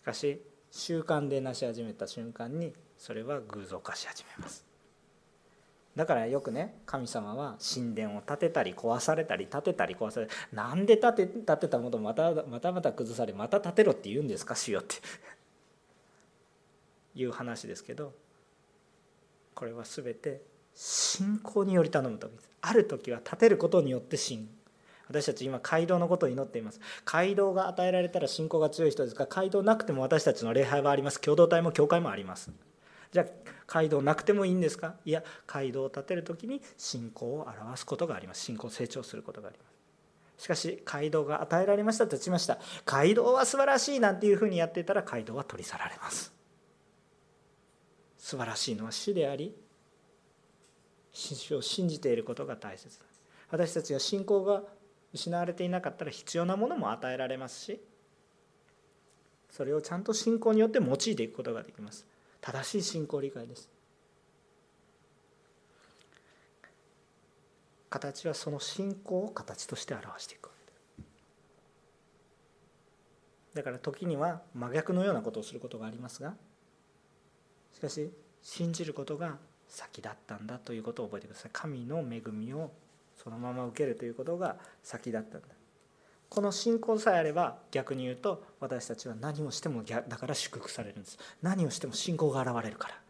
[0.04, 0.40] かし
[0.70, 4.64] 習慣でなし始めた瞬間にそれは偶像化し始めます。
[5.96, 14.56] だからよくね神様は神殿を建てたり壊されたり建てたり壊されなんで建て建てたものまたまたまた崩されまた建てろって言うんですか？
[14.56, 14.96] 主よって。
[17.14, 18.12] いう話ですけど
[19.54, 20.42] これは全て
[20.74, 22.50] 信仰により頼む時です。
[22.60, 24.48] ある時は立てることによって信。
[25.08, 26.80] 私たち今街道のことを祈っています。
[27.04, 31.20] 街道が与えられたら信仰が強い人ですが街道なくても私たちの礼拝はあります。
[31.20, 32.50] 共同体も教会もあります。
[33.12, 33.26] じゃあ
[33.66, 34.94] 街道なくてもいいんですか？
[35.04, 38.42] いや街道を建てる時に信仰を表すことがあります。
[38.42, 39.64] 信仰成長することがありま
[40.38, 40.44] す。
[40.44, 46.32] しかし街道が与えられましたとしました街道は素晴らしいなんていうふうにやっていたら街道は取り去られます。
[48.18, 49.54] 素晴らしいのは主であり
[51.12, 52.98] 主を信じていることが大切。
[53.50, 54.64] 私たちが信仰が
[55.14, 57.80] 失われていなかったら必要なものも与えられますし
[59.48, 62.04] それをちゃんと信仰によって用いていくことができます。
[62.40, 63.70] 正しい信仰理解です。
[67.88, 70.50] 形はその信仰を形として表していく
[73.54, 76.34] だから時には真逆のようなことをすることがありますが
[77.72, 78.10] しかし
[78.42, 81.50] 信じることが先だったんだということを覚えてください。
[81.52, 82.72] 神の恵みを
[83.24, 85.48] そのまま受けるということが先だったんだ。
[86.28, 91.18] この信仰さえあれば逆に言うと私たちは何をしてもだから祝福されるんです。
[91.42, 93.00] 何をしても信仰が現れるから。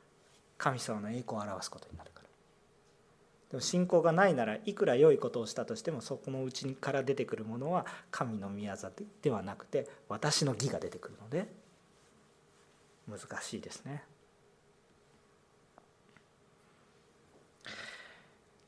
[0.57, 2.29] 神様の栄光を表すことになるから。
[3.51, 8.75] でも信仰がないならいくら良いことをしたとしてもそこのうちから出てくるものは神の御業
[9.23, 11.49] ではなくて私の義が出てくるので
[13.09, 14.05] 難しいですね。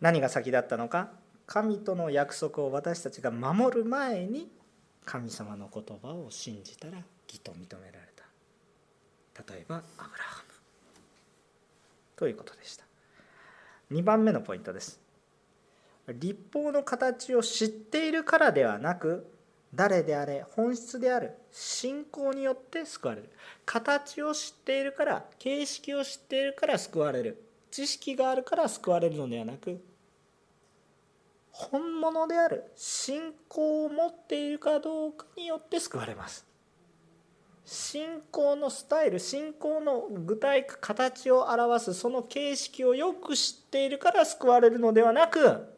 [0.00, 1.10] 何が先だったのか？
[1.46, 4.50] 神との約束を私たちが守る前に
[5.04, 8.24] 神様の言葉を信じたら義と認められた。
[9.54, 10.54] 例えばアブラハム。
[12.16, 12.84] ということでした。
[13.92, 15.00] 2番目のポイントです。
[16.08, 19.30] 立法の形を知っているからではなく
[19.74, 23.30] 誰であれ本質である信仰によって救われる。
[23.64, 27.42] 形を知っているから形式を知っているから救われる。
[27.70, 29.80] 知識があるから救われるのではなく
[31.58, 36.46] 本物である信仰を持っているかどうかによって救われます。
[37.64, 45.74] 信仰のスタイル信仰の具体形を表すその形式をよく知っているから救われるのではなく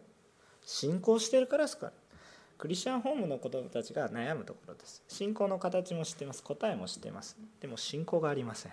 [0.66, 2.02] 信仰しているから救われる。
[2.58, 5.04] クリスチャンホームの子供たちが悩むところです。
[5.06, 6.42] 信仰の形も知ってます。
[6.42, 7.38] 答えも知ってます。
[7.60, 8.72] でも信仰がありません。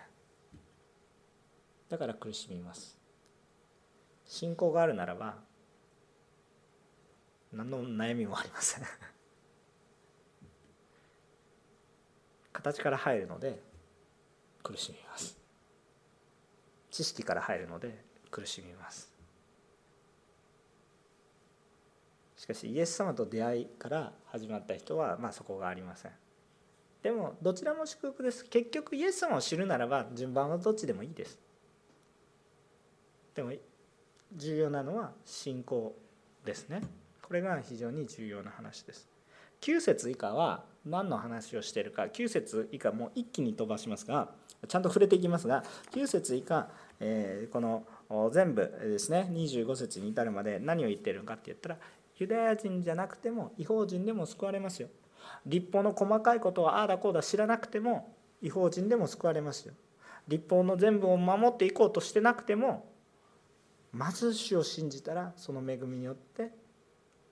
[1.87, 2.97] だから苦しみます。
[4.25, 5.35] 信仰があるならば
[7.55, 8.83] 何の悩みもありません。
[12.51, 13.61] 形から入るので
[14.61, 15.37] 苦しみます。
[16.91, 19.13] 知識から入るので苦しみます。
[22.35, 26.11] しかしイエス様と出会いから始まった人はまあそこがありません。
[27.01, 28.45] でもどちらも祝福です。
[28.45, 31.39] 結局イエス様を知るならば順番はどっちでもいいです。
[33.33, 33.51] でも
[34.33, 35.95] 重要なのは信仰
[36.43, 36.81] ですね。
[37.25, 39.09] これが非常に重要な話です。
[39.61, 44.29] 9節以下は何の話をしているか9節以下もう一気に飛ばしますが
[44.67, 46.67] ちゃんと触れていきますが9節以下、
[46.99, 47.83] えー、この
[48.31, 51.77] 全部ですね25節に至るまで何を言ってるのかって言ったら
[52.17, 54.89] ユダヤ人じゃなくても違法人でも救われますよ。
[55.47, 59.73] 立法の細かいことはああだこうだ知らなくても違法人でも救われますよ。
[60.27, 62.85] 立法の全部を守っていこうとしてなくても
[63.91, 66.51] まず主を信じたらその恵みによって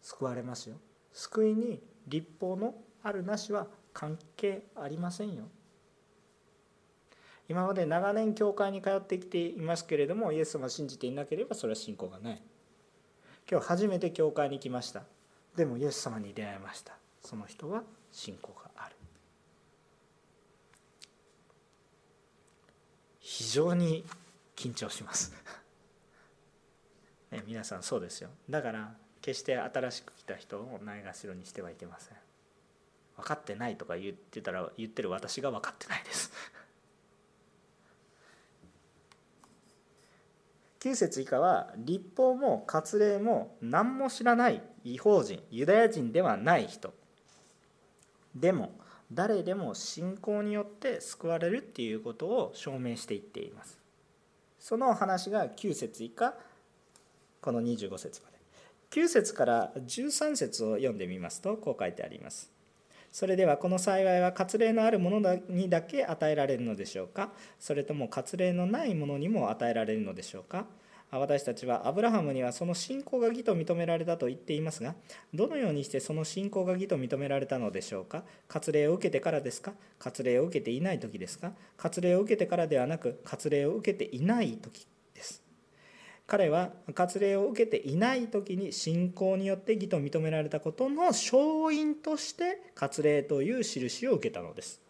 [0.04, 0.76] 救われますよ。
[1.13, 5.46] 救いに立法のあるなしは関係ありませんよ。
[7.48, 12.42] 今まで長年教会に通ってきていますけれどもイエス様を信じていなければそれは信仰がない。
[13.50, 15.04] 今日初めて教会に来ました。
[15.56, 16.98] でもイエス様に出会いました。
[17.22, 18.96] その人は信仰がある。
[23.20, 24.06] 非常に
[24.56, 25.34] 緊張します。
[27.32, 28.30] ね、皆さんそうですよ。
[28.50, 32.18] だから決して新しく来た人をないがしろにしてはいけません。
[33.16, 36.32] 分かってないとか言ってたら言ってる私が分かってないです。
[40.82, 46.94] 9節以下は立法も割礼も何も知らない違法人ユダヤ人ではない人。
[48.36, 48.74] でも
[49.10, 53.80] 誰でも信仰によって救われるっていうことを証明していっています。
[54.60, 56.34] その話が9節以下
[57.40, 58.33] この25節まで。
[58.94, 62.52] 9節から13節を読んでみますとこう書いてあります。
[63.12, 67.32] それではこの幸いは割礼のあるものにだけ与えられるのでしょうか？
[67.60, 70.68] それとも割礼のないものにも与えられるのでしょうか？
[71.10, 74.94] 私たちはアブラハムにはその信仰が義と認められたと言っていますが
[75.34, 78.24] どのようにしてその信仰が義と認められたのでしょうか？
[78.48, 79.74] 割礼を受けてからですか？
[79.98, 81.54] 割礼を受けていない時ですか？
[81.80, 84.86] 割礼を受けてからではなく割礼を受けていない時。
[86.26, 94.82] 彼は割礼を受けていない時に信仰によって義と認められたことの勝因として割礼という印を受けたのです。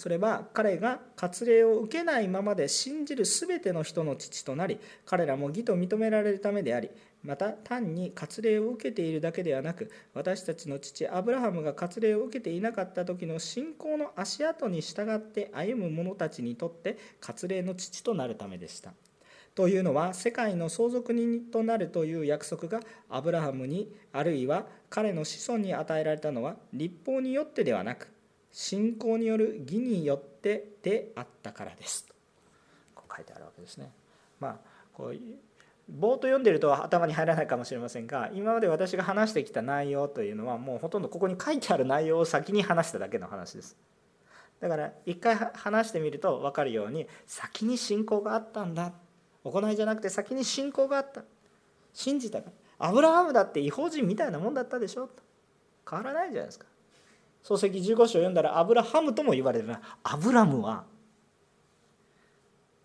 [0.00, 6.88] それは彼が割礼を受けないままで信じる全ての人の父となり彼らも義と認められるためであり
[7.22, 18.94] また単に割礼を受けているだけではなく私たちの父アブラハムが割礼を受けていなかった時の信仰の足跡に従って歩む者たちにとって割礼の父となるためでした。
[19.54, 28.08] というのは世界の相続人となるという約束がアブラハムにあるいは彼の子孫に与えられたのは立法によってではなく
[28.52, 32.14] 信仰による義によってであったからですと
[32.94, 33.90] こう書いてあるわけですね。
[34.38, 34.56] まあ
[34.92, 35.16] こう
[35.88, 43.76] ぼーっと読んでると頭に入らないかもしれませんが今まで私が話してきた内容というのはもうほとんどここに書いてある内容を先に話しただけの話です。
[44.60, 48.92] だから一回話してみると分かるように先に信仰があったんだ
[49.44, 51.22] 行いじゃなくて先に信仰があった。
[51.92, 52.50] 信じたか。
[52.78, 55.06] らアブラハムだって違法人みたいなもんだったでしょ。
[55.06, 55.22] と
[55.88, 56.66] 変わらないじゃないですか。
[57.42, 59.68] 漱石15章を読んだらアブラハムとも言われる。
[59.68, 60.84] なアブラムは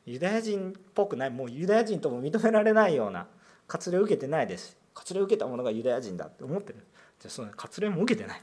[0.05, 1.29] ユダヤ人っぽくない。
[1.29, 3.27] もうユダヤ人とも認められないような
[3.67, 4.77] 割礼を受けてないです。
[4.93, 6.79] 割礼を受けた者がユダヤ人だって思ってる。
[7.19, 8.41] じゃあその割礼も受けてない。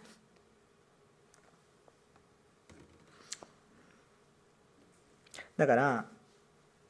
[5.56, 6.06] だから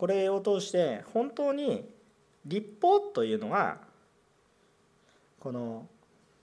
[0.03, 1.89] これを通して本当に
[2.45, 3.79] 立法というのは
[5.39, 5.87] この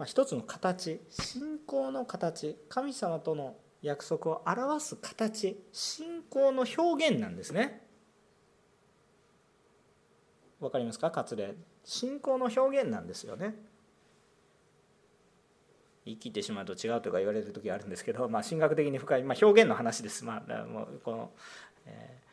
[0.05, 7.85] 一つの形信仰の形神様との約束を表す形信仰の表現なんですね。
[10.61, 11.11] わかりますか？
[11.11, 13.55] 割礼信仰の表現なんですよね。
[16.05, 20.23] 言い切ってしまうと違うとか言われる時があるんですけど、まあ、神学的に深い、まあ、表現の話です。
[20.23, 21.31] まあ、もうこの、
[21.85, 22.28] えー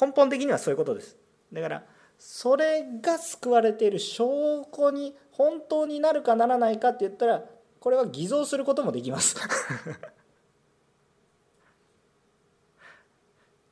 [0.00, 1.16] 根本的にはそういうことです。
[1.52, 1.84] だから
[2.18, 7.42] それが救われている証拠に本当になるかならないかって言ったら
[7.80, 9.36] これは偽造することもできます。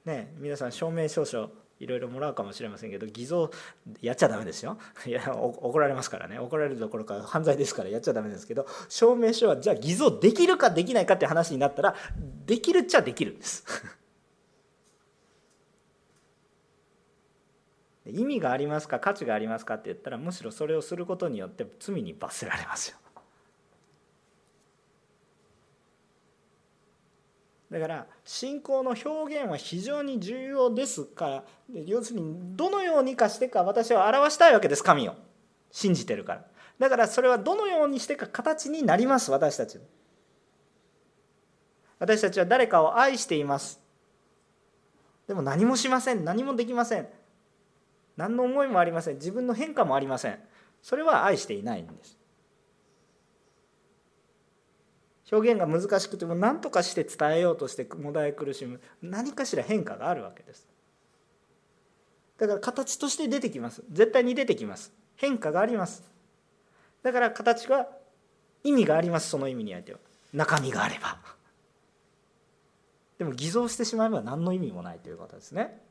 [0.04, 3.50] ね皆さん証明証書いろいろもらうかもしれませんけど偽造
[4.00, 4.78] やっちゃダメですよ。
[5.06, 6.38] いや怒られますからね。
[6.38, 11.94] 怒られるどころか犯罪ですからやっちゃダメですけど証明書はじゃあ偽造できるかできないかって話になったら
[12.46, 13.64] できるっちゃできるんです。
[18.10, 22.96] 意味がありますか価値がありますかって言ったらむしろそれをすることによって罪に罰せられますよ。
[27.70, 31.44] だから信仰の表現は非常に重要ですから
[31.84, 35.14] 要するにどのようにかしてか私は表したいわけです神を。
[35.70, 36.44] 信じてるから。
[36.78, 39.78] だからそれはどのようにしてか形になります私たち。
[41.98, 43.80] 私たちは誰かを愛しています。
[45.26, 46.24] でも何もしません。
[46.24, 47.08] 何もできません。
[48.18, 49.14] 何の思いもありません。
[49.14, 50.38] 自分の変化もありません。
[50.82, 52.18] それは愛していないんです。
[55.30, 58.80] 表現が難しくても何とかして伝えようとしてもだえ苦しむ。
[59.02, 60.66] 何かしら変化があるわけです。
[62.38, 63.84] だから形として出てきます。
[63.88, 64.92] 絶対に出てきます。
[65.14, 66.02] 変化があります。
[67.04, 67.86] だから形は
[68.64, 69.30] 意味があります。
[69.30, 70.00] その意味にあいては。
[70.32, 71.18] 中身があれば。
[73.18, 75.86] でも偽造してしまえば何の意味もないということですね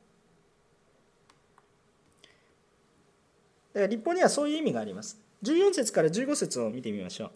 [3.66, 5.19] から立法にはそういう意味があります。
[5.43, 7.31] 14節から15節を見てみましょう、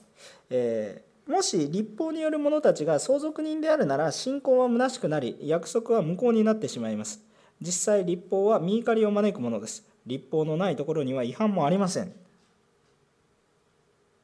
[0.49, 7.21] えー、もし立法による者たちが相続人であるなら信仰は虚しくなり約束は無効になってしまいます。
[7.61, 9.85] 実際立法は見怒りを招くものです。
[10.07, 12.11] 立法のないところには違反もありません。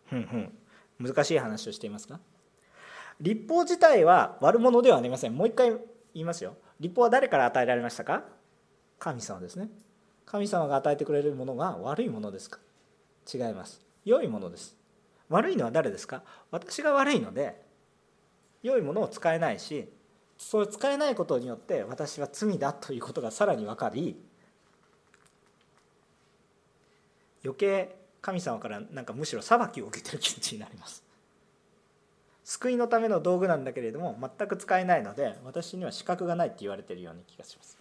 [0.08, 0.52] ふんふん。
[1.00, 2.20] 難しい話をしていますか？
[3.22, 5.36] 立法自体は悪者ではありません。
[5.36, 5.80] もう一回言
[6.16, 6.56] いますよ。
[6.80, 8.24] 立法は誰から与えられましたか？
[8.98, 9.70] 神様ですね。
[10.28, 12.60] 神様が与えてくれるものが悪いものですか？
[13.34, 13.82] 違います。
[14.06, 14.76] 良いものです。
[15.30, 16.22] 悪いのは誰ですか？
[16.52, 17.62] 私が悪いので
[18.62, 19.90] 良いものを使えないし
[20.38, 24.22] そう使えないことによって私は罪だということがさらに分かり
[27.44, 31.04] 余計神様からなんかむしろ裁きを受けてる気持ちになります。
[32.44, 37.78] 救いのための道具なんだけれども全く使えないので私には資格がないって言われてるような気がします。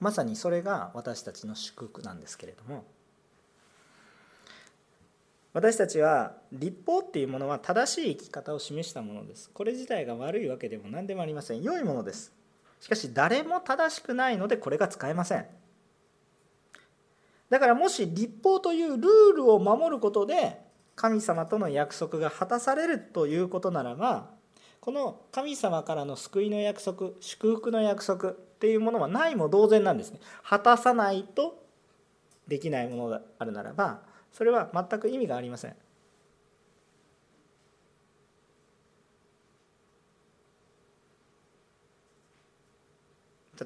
[0.00, 2.84] まさにそれが私たちの祝福なんですけれども
[5.56, 9.50] 私たちは立法っていうものは正しい生き方を示したものです。
[9.54, 11.62] これ自体が悪いわけでも何でもありません。
[11.62, 12.34] 良いものです。
[12.78, 15.46] しかし誰も正しくないのでこれが使えません。
[17.48, 20.60] だからもし立法というルールを守ることで
[20.94, 24.35] 神様との約束が果たされるということならば
[24.86, 30.20] この神様からの救いの約束祝福の約束っていうものはないも同然なんですね。
[30.44, 31.60] 果たさないと
[32.46, 35.74] できないものがあるならばそれは全く意味がありません。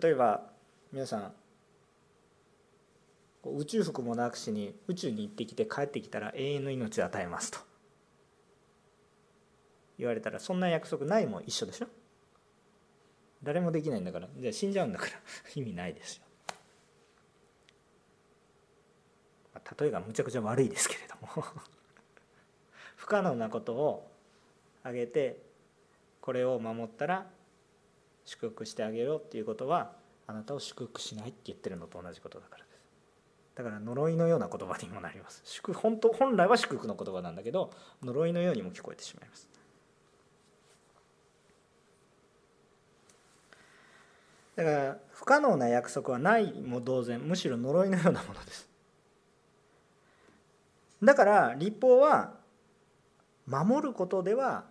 [0.03, 0.47] 例えば
[0.91, 1.33] 皆さん
[3.45, 7.70] 宇宙服もなくしに宇宙に行ってきて帰ってきたら永遠の命を与えますと。
[10.01, 11.87] 言われたらそんな約束ないも一緒でしょ？
[13.43, 14.29] 誰もできないんだから。
[14.37, 15.13] じゃあ死んじゃうんだから。
[15.55, 16.25] 意味ないですよ。
[19.79, 21.45] 例えがむちゃくちゃ悪いですけれども。
[22.97, 24.11] 不可能なことを
[24.83, 25.43] 挙げて
[26.21, 27.31] これを守ったら
[28.25, 29.97] 祝福してあげようっていうことは
[30.27, 32.81] あなたを祝福しないって言ってるのと同じことだからです。
[33.55, 35.43] だから呪いのような言葉にもなります。
[35.45, 37.71] 祝本当本来は祝福の言葉なんだけど
[38.03, 39.50] 呪いのようにも聞こえてしまいます。
[44.61, 48.69] だから不可能な約束はないも同然むしろ呪いのようなものです。
[51.03, 52.35] だから立法は
[53.47, 54.65] 守ることでは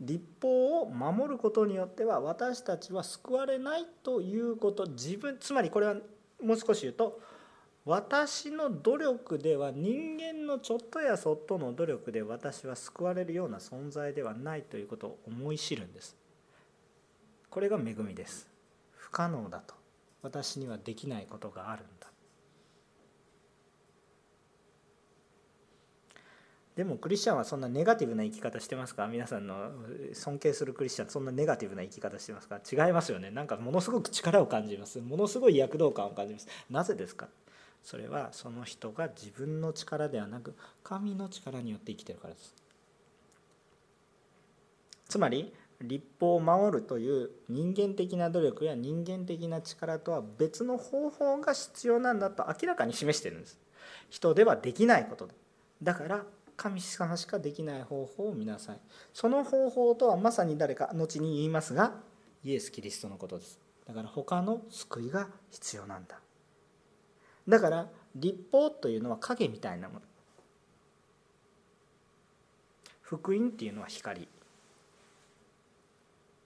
[0.00, 5.96] 立法を守ることによっては私たちは救われないということ自分つまりこれは
[6.42, 7.20] もう少し言うと
[7.84, 16.16] 私の努力では人間のちょっとやそっとの努力で私は救われるような存在ではないということを思い知るんです。
[17.50, 18.49] これが恵みです。
[19.10, 19.74] 可能だと。
[20.22, 22.06] 私にはできないことがあるんだ。
[26.76, 29.06] でもクリスチャンはそんなネガティブな生き方してますか？
[29.06, 29.70] 皆さんの
[30.14, 32.58] 尊敬するクリスチャンそんなネガティブな生き方してますか？
[32.58, 33.30] 違いますよね。
[33.30, 35.00] なんかものすごく力を感じます。
[35.00, 36.46] ものすごい躍動感を感じます。
[36.70, 37.28] なぜですか？
[37.82, 42.54] それはその人が自分の力ではなく神の力によって生きてるからです。
[45.08, 53.58] つまり立法を守るという人間的な努力や人間的な力とは別の方法が必要なんだと明らかに示してるんです。
[54.10, 55.28] 人ではできないこと。
[55.82, 56.24] だから
[56.56, 58.80] 神様しかできない方法を見なさい。
[59.14, 61.94] その方法とはまさに誰か後に言いますが
[62.44, 63.58] イエス・キリストのことです。
[63.88, 66.20] だから他の救いが必要なんだ。
[67.48, 70.00] だから立法というのは影みたいなもの。
[73.00, 74.28] 福音っていうのは光。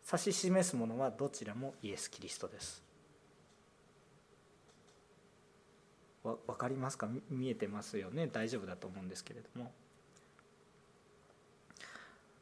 [0.07, 2.83] 指し示すものはどちらもイエス・キリストです。
[6.23, 7.09] わ分かりますか？
[7.31, 8.27] 見えてますよね？
[8.27, 9.73] 大丈夫だと思うんですけれども。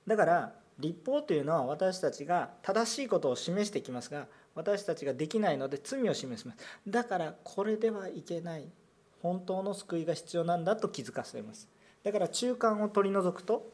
[0.06, 6.58] だから立法というのは私たちが正しいことを示してきますが私たちができないので罪を示します。
[6.88, 8.68] だからこれではいけない。
[9.22, 11.68] 本当の救いが必要なんだと気づかせます。
[12.02, 13.71] だから中間を取り除くと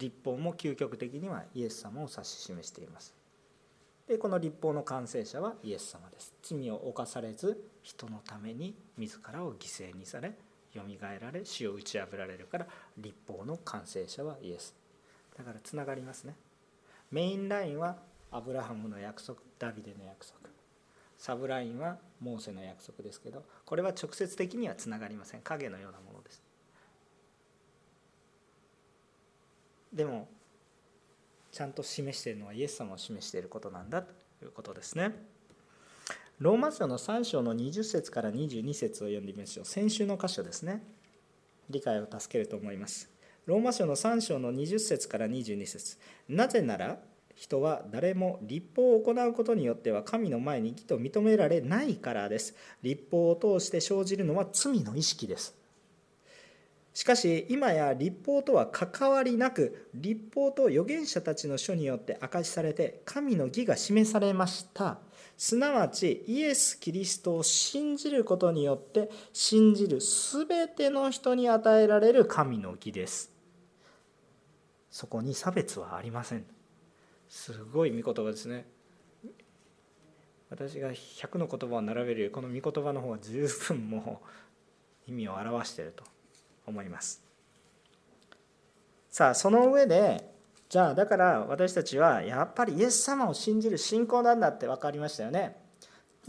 [0.00, 3.14] 立法も究極的にはイエス様を指し示しています。
[4.08, 6.34] でこの立法の完成者はイエス様です。
[6.42, 10.32] 罪を犯されず人のために自らを犠牲にされ
[10.72, 14.74] よみがえられ死を打ち破られるから立法の完成者はイエス。
[15.36, 16.34] だからつながりますね。
[17.10, 17.98] メインラインは
[18.32, 20.38] アブラハムの約束ダビデの約束。
[21.18, 25.42] サブラインはモーセの約束ですけどこれは直接的にはつながりません。
[25.42, 26.09] 影のようなもの。
[29.92, 30.28] でも
[31.50, 34.12] ちゃんと示しているのはイエス様を示していることなんだと
[34.44, 35.14] いうことですね。
[36.38, 39.66] ローマ書の3章の20節から22節を読んでみましょう。
[39.66, 40.82] 先週の箇所ですね。
[41.68, 43.10] 理解を助けると思います。
[43.46, 45.98] ローマ書の3章の20節から22節。
[46.28, 46.98] なぜなら
[47.34, 52.54] 人は誰も立法を行うことによっては神の前に義と認められないからです。
[52.82, 55.59] 立法を通して生じるのは罪の意識です。
[57.00, 64.98] しかし今や立法とは関わりなく立法と預言者たちの書によって明かしされて神の義が示されました。
[65.38, 73.32] すなわちイエス・キリストを信じることによって信じるすべての人に与えられる神の義です。
[74.90, 76.44] そこに差別はありません。
[77.30, 78.66] すごい御言葉ですね。
[80.50, 84.20] 私が100の言葉を並べるよりこの御言葉の方が十分も
[85.08, 86.09] う意味を表していると。
[86.70, 87.22] 思います。
[89.10, 90.32] さあその上で
[90.68, 95.59] じゃあだから私たちはやっぱりイエス様を信じる信仰なんだって分かりましたよね。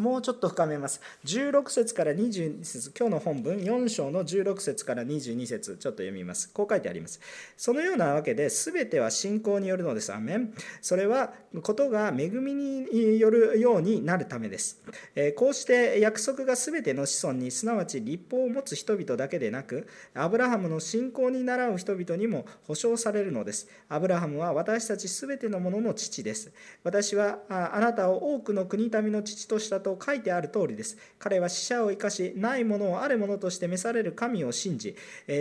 [0.02, 1.00] もうちょっと深めます。
[1.26, 6.52] 16節から22節今日の本文4章の16節から22節ちょっと読みます。
[6.52, 7.22] こう書いてあります。
[7.56, 10.12] そのようなわけで、全ては信仰によるのです。
[10.12, 10.54] アメン。
[10.82, 14.82] それは、ことが恵みによるようになるためです。
[15.14, 23.68] えこうして約束が全ての子孫に、すなわち立法を持つ人々だけでなく、アブラハムの信仰に倣う人々にも保証されるのです。
[23.88, 26.52] アブラハムは私たち全てのものの父です。
[26.84, 30.98] 私はあなたを多くの国民の父としたとと書いてある通りです。
[31.20, 34.96] 彼は死者を生かし、ないものをあるものとして召される神を信じ、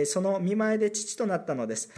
[0.05, 1.89] その見前で父となったのです。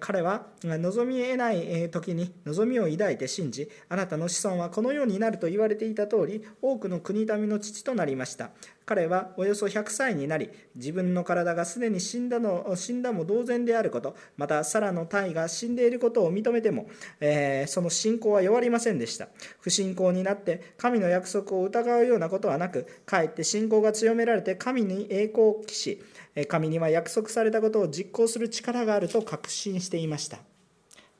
[0.00, 8.50] 彼は望み得ない時に望みを抱いて信じ、あなたの子孫はこのようになると言われていた通り、多くの国民の父となりました。
[8.86, 16.86] 彼はおよそ100歳になり、自分の体がすでに死んだの死んだも同然であること、またサラの体が死んでいることを認めても、
[17.18, 19.26] えー、その信仰は弱りませんでした。
[19.60, 26.02] 不信仰になって神の約束を疑うようなことはなく、かえって信仰が強められて神に栄光を期し、
[26.48, 30.38] 神には約束されたことを実行する力があると確信していました。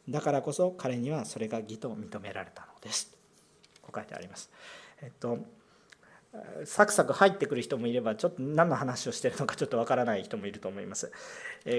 [0.09, 3.11] だからこそ彼にはそれが義と認められたのです。
[3.83, 4.51] こう書いてあります。
[5.03, 5.56] えっと
[6.65, 11.13] サクサク入ってくる人もいればちょっと何の話をしてるのかちょっとわからない人もいると思います。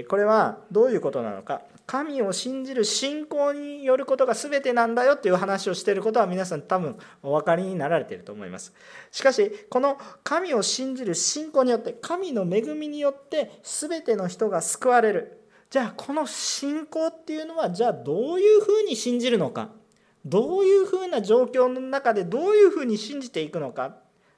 [0.07, 8.73] これはどういうことなのか神を信じる信仰によることが全てなんだよっていう話をしていることは皆さん多分お分かりになられていると思います。
[9.11, 15.41] しかしこの神を信じる信仰によって神の恵みによって全ての人が救われる。
[15.69, 19.69] じゃあこの信仰っていうのはじゃあどういうふうに信じるのか
[20.25, 23.97] どういうふうな状況の中でどういうふうに信じていくのか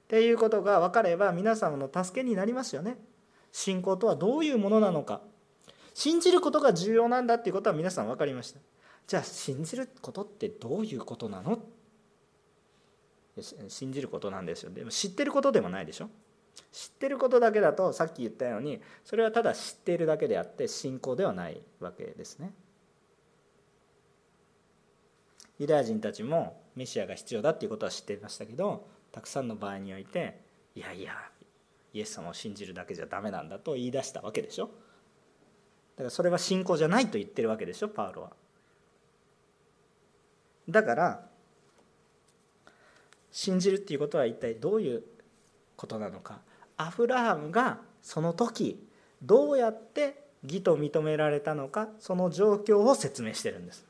[0.10, 2.98] っていうことが分かれば皆様の助けになりますよね。
[3.52, 5.22] 信仰とはどういうものなのか。
[5.94, 8.60] 信じることが重要なんだっていうことは皆さん分かりました。
[9.06, 11.60] じゃあ信じることってどういうことなの？
[13.68, 14.72] 信じることなんですよ。
[14.72, 16.10] でも知ってることでもないでしょ。
[16.72, 22.52] 知ってることだけだとさっき言ったようにそれはただ知っているだけであって信仰ではないわけですね。
[25.60, 30.40] ユダヤ人たちもメシアが必要だっていうことは知っていましたけどたくさんの場合において
[30.76, 31.14] いやいや
[31.94, 34.66] イエス様を信じるだけじゃダメなんだと言い出したわけでしょ。
[34.66, 38.32] だからそれは信仰じゃないと言ってるわけでしょパウロは。
[40.70, 41.26] だから
[43.32, 45.04] 信じるっていうことは一体どういう
[45.76, 46.42] ことなのか。
[46.78, 48.88] アブラハムがその時
[49.22, 53.89] どうやって義と認められたのかその状況を説明してるんです。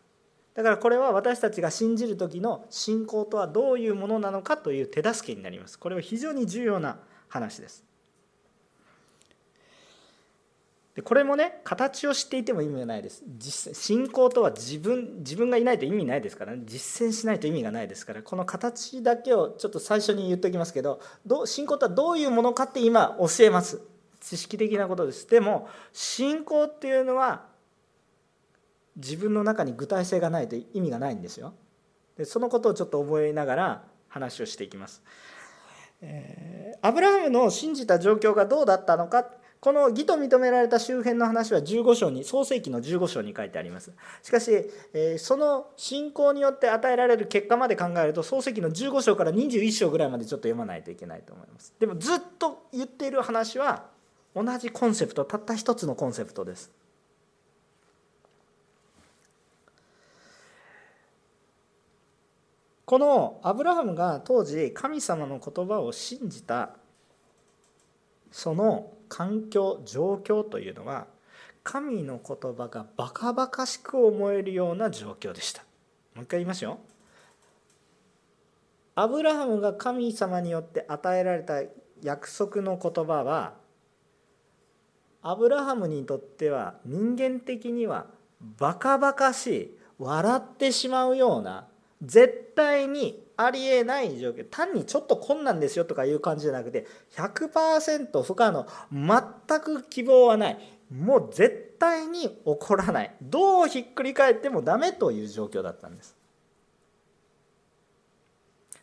[0.60, 5.80] だからこれは私たちが信じる時の信仰とはどういうものなのかという手助けになります。
[5.80, 7.00] これは非常に重要な
[7.30, 7.86] 話です。
[10.96, 23.80] でこれもね形を知っていても意味がないです実信仰とは自分自分がいないと意味ないですからね実践しないと意味がないですからこの形だけをちょっと最初に言っておきますけどど信仰とはどういうものかって今教えます
[24.20, 27.46] 知識的なことですでも信仰っていうのは
[29.00, 31.54] 自分の中に具体性がないと意味がないんですよ。
[32.18, 35.02] でそのことをちょっと覚えながら話をしていきます、
[36.02, 39.26] えー、アブラハムの信じた状況がどうだったのか。
[39.62, 43.92] この義と認められた周辺の話は15章に創世紀の15章に書いてあります。
[44.24, 44.52] しかし、
[44.94, 51.74] えー、その信仰によって与えられる結果まで考えると創世紀の15章から21章ぐらいまでちょっと読まないといけないと思います。
[51.78, 53.88] でもずっと言っている話は
[54.34, 56.72] 同じコンセプトたった一つのコンセプトです。
[62.90, 66.72] このアブラハムが当時神様の言葉を信じた
[68.32, 71.06] その環境状況というのは
[71.64, 75.62] 神の言葉がバカバカしく思えるような状況でした。
[76.16, 76.80] もう一回言いますよ。
[78.96, 81.62] アブラハムが神様によって与えられた
[82.02, 83.54] 約束の言葉は
[85.22, 88.08] アブラハムにとっては人間的には
[88.58, 91.68] バカバカしい笑ってしまうような
[92.02, 100.60] 絶対にありえない状況単にちょっと困難ですよとかいう感じじゃなくて100%不可能全く希望はない。
[100.90, 103.16] もう絶対に起こらない。
[103.22, 106.16] どうひっくり返ってもダメという状況だったんです。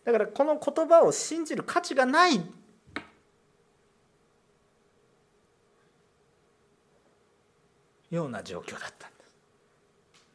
[0.04, 2.40] だからこの言葉を信じる価値がない。
[8.08, 9.30] ような状況だったんです。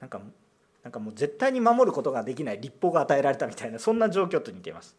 [0.01, 0.21] なんか
[0.83, 4.95] なんかもう絶対に守ることができない立法が与えられたみたいなそんな状況と似ています。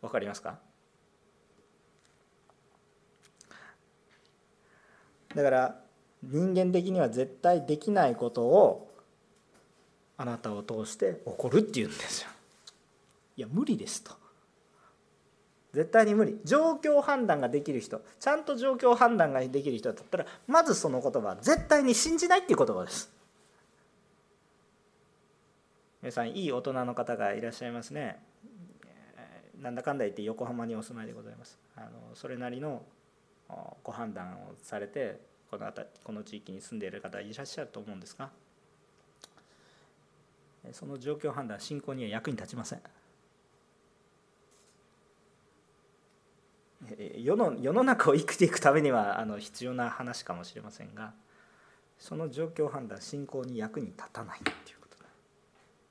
[0.00, 0.58] わかりますか？
[5.34, 5.80] だから
[6.22, 8.90] 人間的には絶対できないことを
[10.16, 12.28] あなたを通して起こるっていうんですよ。
[13.36, 14.12] いや無理ですと。
[15.74, 16.40] 絶対に無理。
[16.44, 23.12] 状況判断ができる人ちゃんと状況判断ができる人だったらまずその言葉は絶対に信じないっていう言葉です。
[26.00, 28.22] 皆さんいい大人の方がいらっしゃいますね。
[29.60, 31.58] なんだかんだ言って横浜にお住まいでございます。
[31.76, 32.82] あのそれなりの
[33.82, 35.20] ご判断をされて
[35.50, 35.72] この
[36.04, 38.30] この地域に住んでいる方いらっしゃると思うんですが
[40.72, 42.80] その状況判断信仰には役に立ちません。
[47.16, 51.12] 世の世の中を生きていくためにはあの必要な話かもしれませんが
[51.98, 54.77] その状況判断信仰に役に立たないっていう。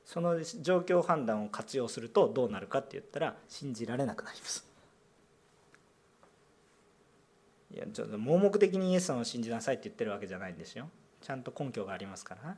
[0.07, 4.65] その状況判断を活用するとどうなるかって言ったら信じられなくなります。
[7.75, 10.89] いやちょっと盲目的にイエス様を信じなさいって言ってるわけじゃないんですよ。
[11.21, 12.55] ちゃんと根拠がありますから。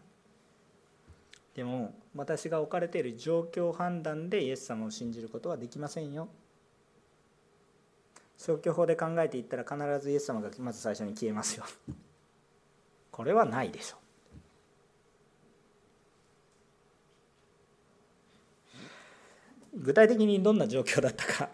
[1.56, 6.30] でも私が置かれている状況判断でイエス様を信じることはできませんよ。
[8.38, 11.66] 消去法で考えていったら必ずイエス様がまず最初に消えますよ。
[13.12, 13.97] これはないでしょ。
[13.97, 14.09] う
[19.80, 21.49] 具体的にどんな状況だったか、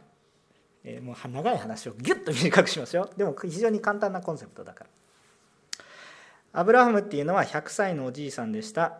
[0.84, 3.10] えー、もう長い話をギュッと短くしますよ。
[3.16, 4.90] でも非常に簡単なコンセプトだから。
[6.54, 9.00] アブラハムっていうのは100歳のおじいさんでした、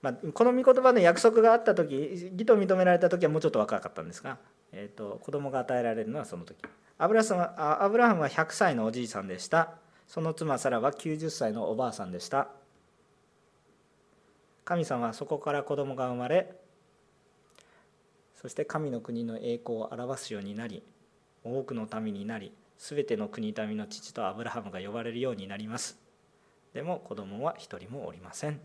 [0.00, 4.38] まあ、この御言葉の約束があった時義と認められた時はもうちょっと若かったんですが、
[4.72, 6.56] えーと、子供が与えられるのはその時。
[6.96, 7.22] アブラ
[7.56, 9.74] アブラハムは100歳のおじいさんでした。
[10.06, 12.48] その妻サラは90歳のおばあさんでした。
[14.64, 16.56] 神様はそこから子供が生まれ
[18.40, 20.84] そして神の国の栄光を表すようになり
[21.42, 25.98] 多くの民になり全ての国民の父とアブラハムが呼ばれるようになります。
[26.72, 28.60] でも子供は一人もおりません。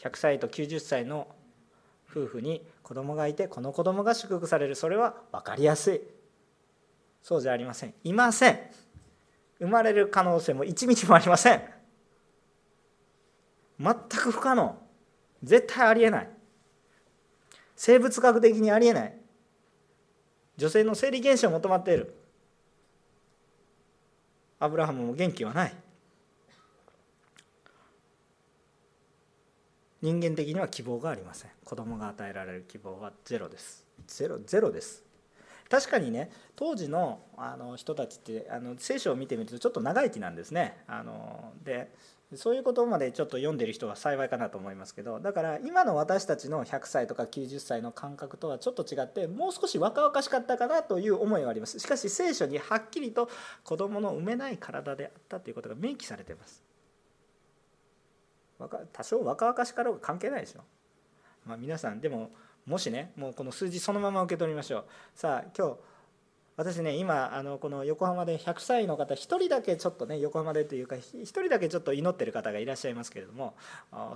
[0.00, 1.28] 100歳と90歳の
[2.10, 4.74] 夫婦に子供がいてこの子供が祝福される。
[4.74, 6.00] それは分かりやすい。
[7.22, 7.94] そうじゃありません。
[8.02, 8.58] いません。
[9.60, 11.62] 生まれる可能性も1ミリもありません。
[13.78, 14.81] 全く不可能。
[15.42, 16.30] 絶対ありえない。
[17.76, 19.14] 生物学的にありえない。
[20.56, 22.14] 女性の生理現象を求まっている。
[24.58, 25.74] アブラハムも元気はない。
[30.00, 31.50] 人間的には希望がありません。
[31.64, 33.84] 子供が与えられる希望はゼロです。
[34.06, 35.02] ゼロゼロです。
[35.68, 40.84] 確かにね当時のあの人たちってあの聖書を見てみるとちょっと長生きなんですね。
[40.86, 41.90] あので
[42.36, 51.78] そういうことまでちょっと読んでる人は幸いかなと思いますけどだから今の私たちの100歳とか90歳の感覚とはちょっと違ってもう少し若々しかったかなという思いはあります。
[51.78, 53.28] しかし聖書にはっきりと
[53.64, 56.62] 子供の産めない体であったということが明記されています。
[58.92, 60.60] 多少若々しかろうが関係ないでしょ、
[61.44, 62.30] まあ、皆さんでも
[62.64, 64.84] もしねもうこの数字そのまま受け取りましょう。
[65.14, 65.78] さあ今日
[66.56, 73.54] 私ね今あのこの横浜で100歳の方1人だけちょっとね横浜でというか1人だけちょっと祈ってる方がいらっしゃいますけれども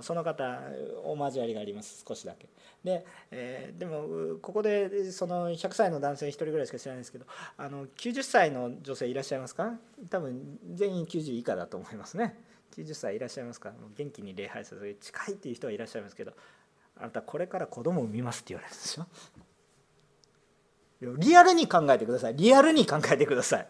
[0.01, 0.61] その方
[1.03, 2.47] お交わりがあります少しだけ。
[2.83, 7.25] で,、えー、でもここでその100歳の男性1人ぐらいしか知らないですけど
[7.57, 9.73] あの90歳の女性いらっしゃいますか？
[10.09, 12.39] 多分全員90以下だと思いますね。
[12.75, 13.73] 90歳いらっしゃいますか？
[13.97, 16.33] 元気に礼拝する近いっていう人はいらっしゃいますけど
[16.97, 19.07] あなたこれから子供を産みますって言われるですよ。
[21.01, 22.35] リアルに考えてください。
[22.35, 23.67] リアルに考えてください。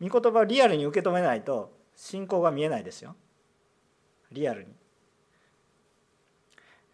[0.00, 3.14] 御言葉をリアルに受け止めないと信仰が見えないですよ。
[4.32, 4.70] リアルに、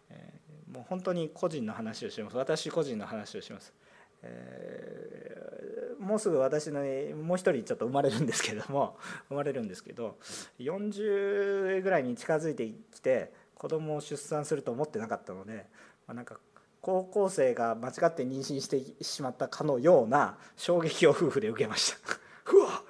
[0.09, 2.37] えー、もう本当に個人の話をします。
[2.37, 3.73] 私個人の話をします、
[4.21, 6.81] えー、もうすぐ私の
[7.15, 8.97] もう一人ちょっと生まれるんですけども
[9.29, 10.17] 生まれるんですけど
[10.59, 15.65] 40ぐらいに近づいてきて子供を出産すると思ってなかったので、
[16.07, 16.39] まあ、なんか
[16.83, 21.97] 高校生が間違って妊娠してしまったかのような衝撃を夫婦で受けました。
[22.51, 22.83] うわ。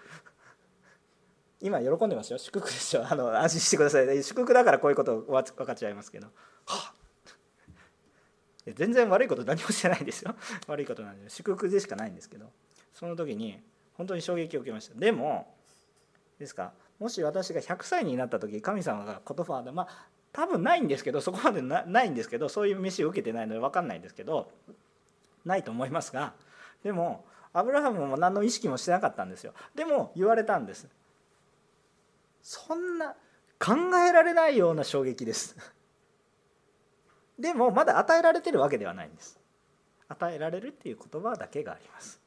[1.62, 2.40] 今喜んでますよ。
[2.40, 4.24] 祝福でしょあの安心してください。
[4.24, 6.28] 祝福だからこういうこと分かっちゃいますけど。
[6.66, 6.92] は
[8.66, 10.34] 全然悪いこと何もしてないんですよ。
[10.66, 11.30] 悪いことなんで。
[11.30, 12.52] 祝福でしかないんですけど。
[12.96, 13.62] その時に
[13.94, 14.96] 本当に衝撃を受けました。
[14.96, 15.56] でも
[16.40, 16.74] ですか？
[16.98, 24.52] もし私が100歳になった時神様が言葉でまあ多分ないんですけどそこまでないんですけどそういう飯を受けてないので分かんないんですけど
[25.46, 26.34] ないと思いますが
[26.84, 27.24] でも
[27.54, 29.54] アブラハムも何の意識もしてなかったんですよ。
[29.76, 30.88] でも言われたんです。
[32.42, 33.16] そんな
[33.60, 33.76] 考
[34.08, 35.56] えられないような衝撃です。
[37.40, 39.40] でもまだ与えられてるわけではないんです。
[40.10, 42.20] 与えられるっていう言葉だけがあります。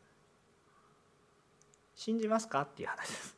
[1.97, 3.37] 信じますかっていう話です。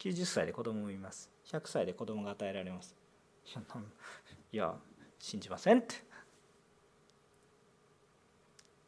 [0.00, 1.30] 90歳で子供を産みます。
[1.46, 2.96] 100歳で子供が与えられます。
[4.52, 4.78] いや
[5.18, 5.94] 信じませんって。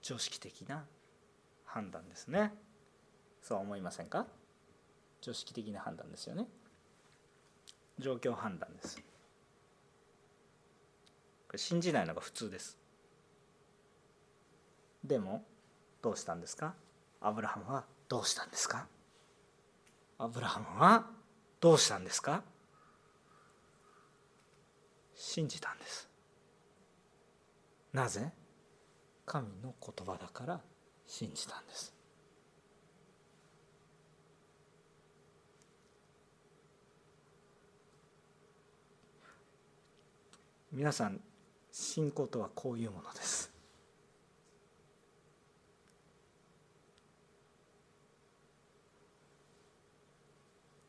[0.03, 0.87] 常識的な
[1.65, 2.55] 判断ですね。
[3.43, 4.27] そう思いませんか？
[5.21, 6.47] 常識的な判断ですよね。
[7.99, 9.03] 状況判断です。
[11.57, 12.79] 信じないのが普通です。
[15.03, 15.45] でも
[16.03, 16.75] どうしたんですか？
[17.21, 18.87] アブラハムはどうしたんですか？
[20.19, 21.11] アブラハムは
[21.61, 22.45] どうしたんですか？
[25.17, 26.09] 信じたんです。
[27.93, 28.31] なぜ？
[29.25, 30.61] 神の言葉だから
[31.07, 31.93] 信じたんです。
[40.71, 41.21] 皆さん
[41.73, 43.51] 信仰とはこういうものです。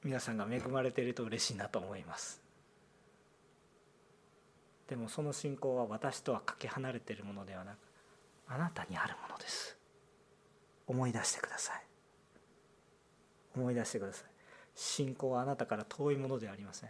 [0.03, 2.46] 皆さんが恵まれていると嬉しいなと思います。
[4.87, 7.77] でもその信仰は私とはかけ離れているものではなく
[8.47, 9.77] あなたにあるものです。
[10.87, 11.83] 思い出してください。
[13.55, 14.29] 思い出してください。
[14.73, 16.89] 信仰はあなたから遠いものではありません。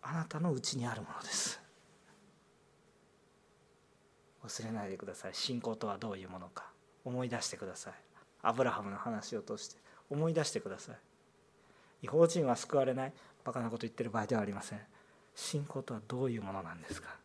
[0.00, 1.60] あなたのうちにあるものです。
[4.42, 5.34] 忘れないでください。
[5.34, 6.70] 信仰とはどういうものか。
[7.04, 7.92] 思い出してください。
[8.42, 9.76] アブラハムの話を通して。
[10.10, 10.96] 思い出してください。
[12.02, 13.12] 違法人は救われない。
[13.44, 14.80] バカなこと言ってる場合ではありません。
[15.34, 17.16] 信仰とはどういうものなんですか？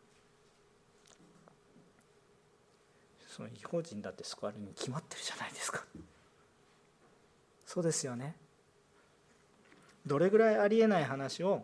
[3.27, 5.85] その違法人だって救われるに決まってるじゃないですか。
[7.65, 8.35] そうですよね。
[10.05, 11.63] どれぐらいありえない話を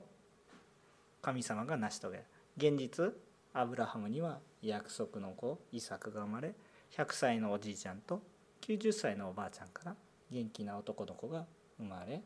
[1.22, 2.24] 神様が成し遂げる？
[2.58, 3.14] 現実
[3.54, 6.54] アブラハムには約束の子イサクが生まれ
[6.96, 8.22] 100歳のおじいちゃんと
[8.62, 9.96] 90歳のおばあちゃんから
[10.32, 11.46] 元気な男の子が
[11.80, 12.22] 生まれ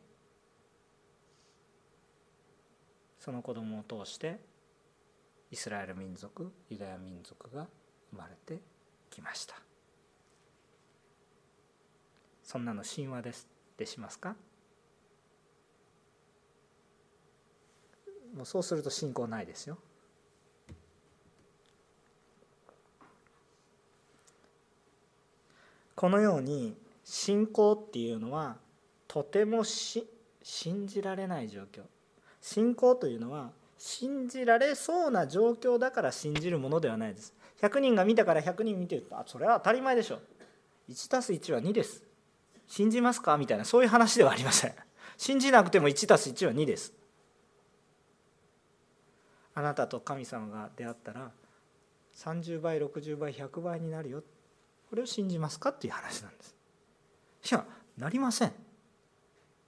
[3.28, 4.38] その子供を通して
[5.50, 7.66] イスラエル民族ユダヤ民族が
[8.10, 8.62] 生まれて
[9.10, 9.54] きました。
[12.42, 13.46] そんなの神話です。
[13.74, 14.34] ってしますか？
[18.34, 19.76] もうそうすると信仰ないですよ。
[25.94, 26.74] このように
[27.04, 28.56] 信仰っていうのは
[29.06, 30.08] とてもし
[30.42, 31.82] 信じられない状況。
[32.50, 37.34] 信仰というのは信じられそうな状況だから信じるものではないです。
[37.60, 40.18] 100人が見たから100人見てるとあそれは当たり前でしょ。
[40.88, 42.02] 1たす1は2です。
[42.66, 43.36] 信じますか？
[43.36, 43.66] みたいな。
[43.66, 44.72] そういう話ではありません。
[45.18, 46.94] 信じなくても1たす1は2です。
[49.54, 51.30] あなたと神様が出会ったら
[52.16, 54.22] 30倍60倍100倍になるよ。
[54.88, 55.68] これを信じますか？
[55.68, 56.56] っていう話なんです。
[57.50, 57.66] いや
[57.98, 58.52] なりません。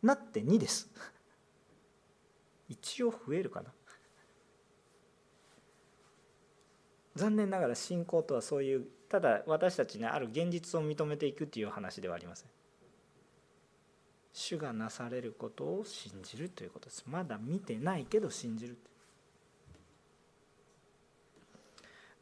[0.03, 0.89] なって2です。
[2.71, 3.71] 一応増えるかな。
[7.17, 12.49] 残念ながら信仰とはそういうただ私たちにある現実を認めていくっていう話ではありません。
[14.33, 17.05] 主がなされることを信じるということです。
[17.07, 18.79] まだ見てないけど信じる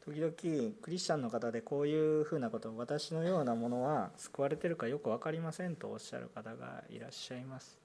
[0.03, 0.33] 時々
[0.81, 7.78] クリスチャンの方でこういうふうなことを私のようなものは救われてるかよく分かりませんとおっしゃる方がいらっしゃいます。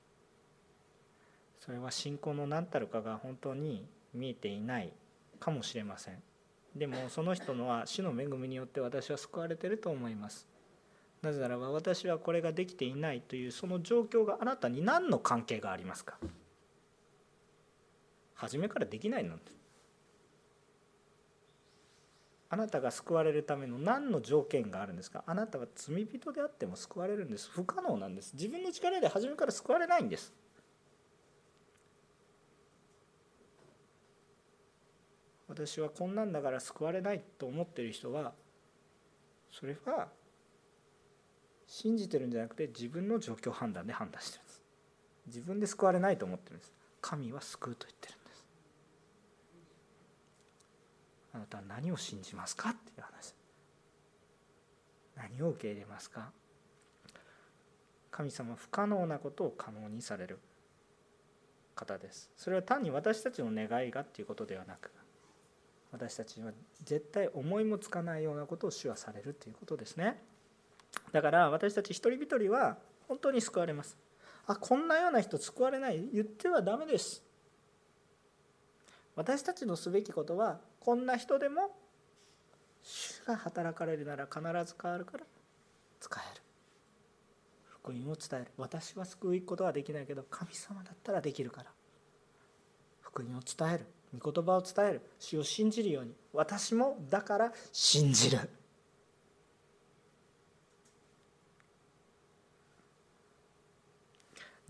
[1.65, 4.93] それは信仰の何たるかが本当に見えていない
[5.41, 6.23] かもしれません。
[6.77, 10.47] でもその人のは主の恵みによって私は救われてると思います。
[11.23, 16.19] なぜならば私はこれができていないというその状況があなたに何の関係がありますか。
[18.35, 19.37] 初めからできないの
[22.51, 25.25] あなたが救われるための何の条件があるんですか。
[25.27, 27.49] あなたは罪人であっても救われるんです。
[27.51, 28.35] 不可能なんです。
[28.35, 30.35] 自分の力で初めから救われないんです。
[35.55, 38.33] 私はこんなんだから救われないと思ってる人は
[39.53, 40.09] それは
[41.69, 44.63] 信じてるんじゃなくて自分の状況判断で判断してるんです。
[45.27, 46.73] 自分で救われないと思ってるんです。
[47.01, 48.45] 神は救うと言ってるんです。
[51.35, 53.35] あなたは何を信じますかっていう話。
[55.17, 56.33] 何を受け入れますか。
[58.11, 60.39] 神様不可能なことを可能にされる
[61.77, 62.31] 方です。
[62.37, 64.91] それは単に私たちの願いがっていうことではなく
[65.95, 66.51] 私たちは
[66.82, 70.20] 絶対思いもつかないようなことを主はされるということですね。
[71.12, 73.97] だから私たち一人一人は本当に救われます。
[74.49, 76.09] あこんなような人救われない。
[76.12, 77.22] 言ってはダメです。
[79.14, 81.70] 私たちのすべきことはこんな人でも
[82.82, 85.24] 主が働かれるなら必ず変わるから
[86.01, 86.42] 使える。
[87.68, 88.51] 福音を伝える。
[88.57, 91.70] 私は救うことはできないけど神様だったらできるから
[93.01, 93.86] 福音を伝える。
[94.19, 95.01] 御言葉を伝える。
[95.19, 96.15] 主を信じるように。
[96.33, 98.39] 私もだから信じる。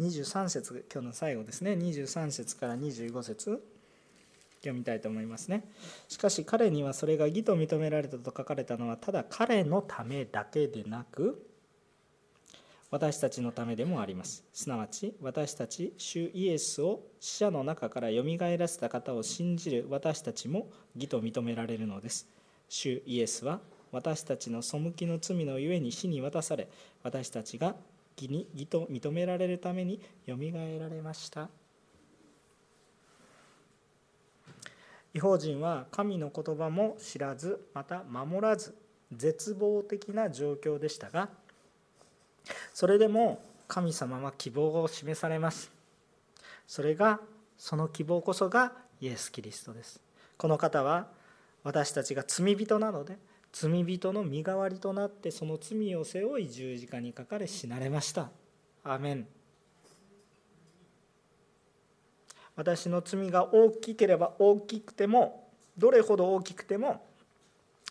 [0.00, 1.72] 23節今日の最後ですね。
[1.72, 3.62] 23節から25節。
[4.60, 5.64] 読みたいと思いますね。
[6.08, 11.46] しかし彼にはそれが義と認められたと書かれたのはただ彼のためだけでなく
[12.94, 14.44] 私たちのためでもあります。
[14.52, 22.28] すなわち私たち主イエスを死者の中からよみがえらせた方を信じる私たちも義と認められるのです。
[22.68, 23.58] 主イエスは
[23.90, 26.68] 私たちの背きの罪のゆえに死に渡され
[27.02, 27.74] 私たちが
[28.16, 31.48] 義に義と認められるためによみがえられました。
[35.14, 38.72] 違法人は神の言葉も知らずまた守らず
[39.10, 41.28] 絶望的な状況でしたが
[42.72, 45.70] それでも神様は希望を示されます。
[46.66, 47.20] それが
[47.58, 50.00] その希望こそがイエス・キリストです。
[50.36, 51.08] この方は
[51.62, 53.18] 私たちが罪人なので
[53.52, 58.30] 罪人の身代わりとなってその罪を背負い十字架にかかれ死なれました。
[58.82, 59.26] アメン。
[62.56, 67.04] 私の罪が大きければ大きくてもどれほど大きくても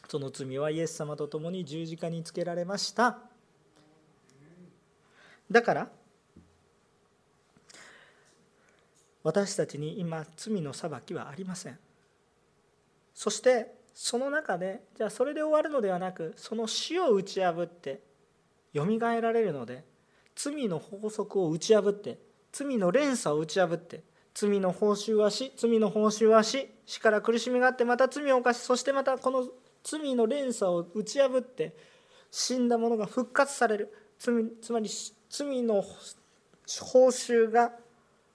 [0.07, 3.17] その罪はイエス様と共に十字架につけられました。
[5.49, 5.89] だから
[9.23, 11.79] 私たちに今罪の裁きはありません。
[13.13, 18.01] そしてその中でじゃあそれで終わるのではなくその死を打ち破って
[18.73, 19.85] よみがえられるので
[20.35, 22.17] 罪の法則を打ち破って
[22.51, 29.47] 罪の連鎖を打ち破って罪の報酬は死罪の報酬は死死から苦しみがあってまた罪を犯しそしてまたこの
[29.83, 31.75] 罪の連鎖を打ち破って
[32.31, 33.93] 死んだ者が復活される。
[34.17, 34.89] 罪つまり
[35.33, 37.71] 罪の報酬が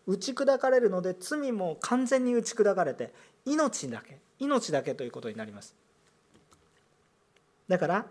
[0.04, 3.12] 打ち砕かれるので罪も完全に打ち砕かれて
[3.46, 5.76] 命だけ命だけということになります。
[7.68, 8.06] だから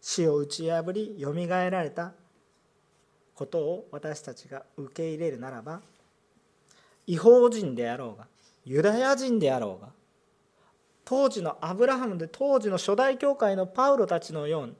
[0.00, 2.12] 死を打ち破りよみがえられた
[3.36, 5.80] ことを私たちが受け入れるならば
[7.06, 8.26] 違法人であろうが
[8.64, 9.90] ユダヤ人であろうが
[11.04, 14.74] 当時のアブラハムで当時の初代教会のパウロたちのように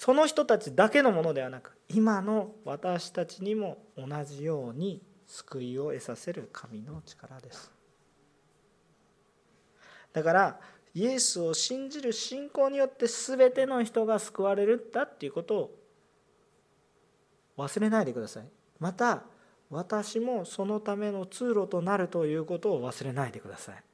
[0.00, 7.70] その人たちだけのものではなく今の私たちにも同じように救いを得させる神の力です。
[10.14, 10.60] だから
[10.94, 15.70] イエスを信じる信仰によって全ての人が救われるんだっていうことを
[17.58, 18.44] 忘れないでください。
[18.78, 19.24] また
[19.68, 23.84] 私もそのための通路となるということを忘れないでください。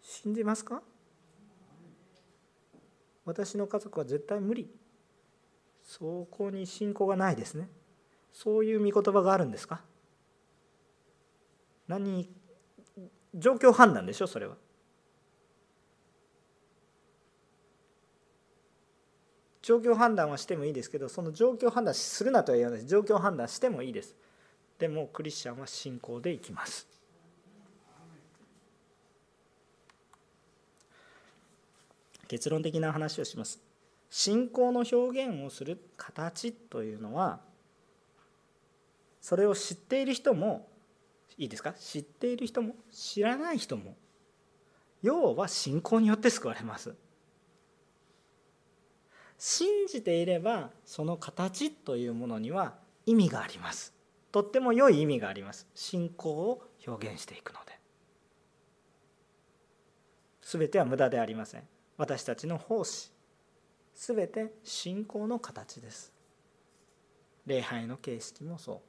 [0.00, 0.84] 信じますか？
[3.28, 4.70] 私の家族は絶対無理。
[5.82, 7.68] そこに信仰がないですね。
[8.32, 9.82] そういう御言葉があるんですか？
[11.86, 12.26] 何
[13.34, 14.56] 状況判断でしょそれは。
[19.60, 22.88] 状況判断はしてもいいですけどその状況判断するなとは言わないです。
[22.88, 24.16] 状況判断してもいいです。
[24.78, 26.88] でもクリスチャンは信仰でいきます。
[32.28, 33.60] 結論的な話をします。
[34.10, 37.40] 信仰の表現をする形というのは
[39.20, 40.68] それを知っている人も
[41.36, 41.72] いいですか？
[41.72, 43.96] 知っている人も知らない人も
[45.02, 46.94] 要は信仰によって救われます。
[49.36, 52.74] 信じていればその形というものには
[53.06, 53.92] 意味があります。
[54.32, 55.66] とっても良い意味があります。
[55.74, 57.78] 信仰を表現していくので。
[60.42, 61.62] 全ては無駄でありません。
[61.98, 63.10] 私たちの奉仕。
[63.94, 66.12] 全て信仰の形です。
[67.44, 68.80] 礼拝の形式もそう。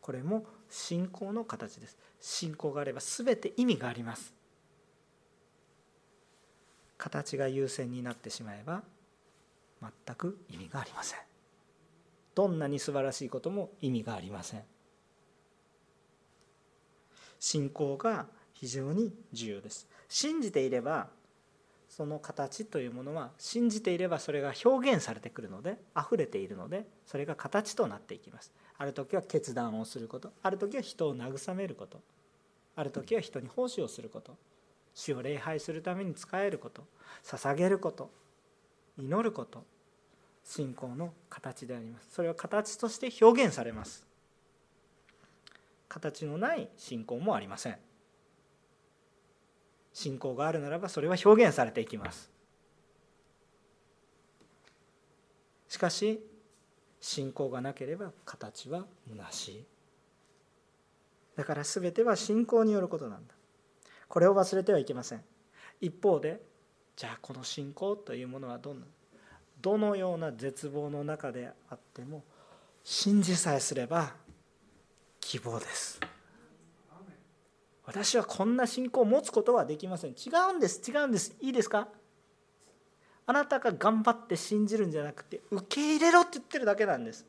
[0.00, 1.98] これも信仰の形です。
[2.20, 4.32] 信仰があれば全て意味があります。
[6.96, 8.82] 形が優先になってしまえば
[10.06, 11.18] 全く意味がありません。
[12.34, 14.62] どんなに素晴らしいことも意味がありません。
[17.40, 19.88] 信仰が非常に重要です。
[20.08, 21.08] 信じていれば
[21.96, 28.52] その形というものは信じていればそれが表現されてくるので溢れているのでそれが形となっていきます。
[28.76, 30.32] ある時は決断をすること。
[30.42, 32.00] ある時は人を慰めること。
[32.74, 34.36] ある時は人に奉仕をすること。
[34.92, 36.84] 主を礼拝するために仕えること。
[37.22, 38.10] 捧げること。
[38.98, 39.64] 祈ること。
[40.42, 42.08] 信仰の形であります。
[42.10, 44.04] それは形として表現されます。
[45.88, 47.78] 形のない信仰もありません。
[49.94, 52.30] 信仰があるならばそれは表現されていきます。
[55.68, 56.20] しかし
[57.00, 59.64] 信仰がなければ形は虚しい。
[61.36, 63.34] だから全ては信仰によることなんだ。
[64.08, 65.22] これを忘れてはいけません。
[65.80, 66.42] 一方で
[66.96, 68.86] じゃあこの信仰というものはどんな
[69.60, 72.22] どのような絶望の中であっても
[72.82, 74.12] 信じさえすれば
[75.20, 76.00] 希望です。
[77.86, 80.12] 私はこんな信仰を持つことはできません。
[80.12, 80.80] 違うんです。
[80.90, 81.36] 違うんです。
[81.40, 81.88] いいですか？
[83.26, 87.26] あなたが頑張って信じるんじゃなくて受け入れろって言ってるだけなんです。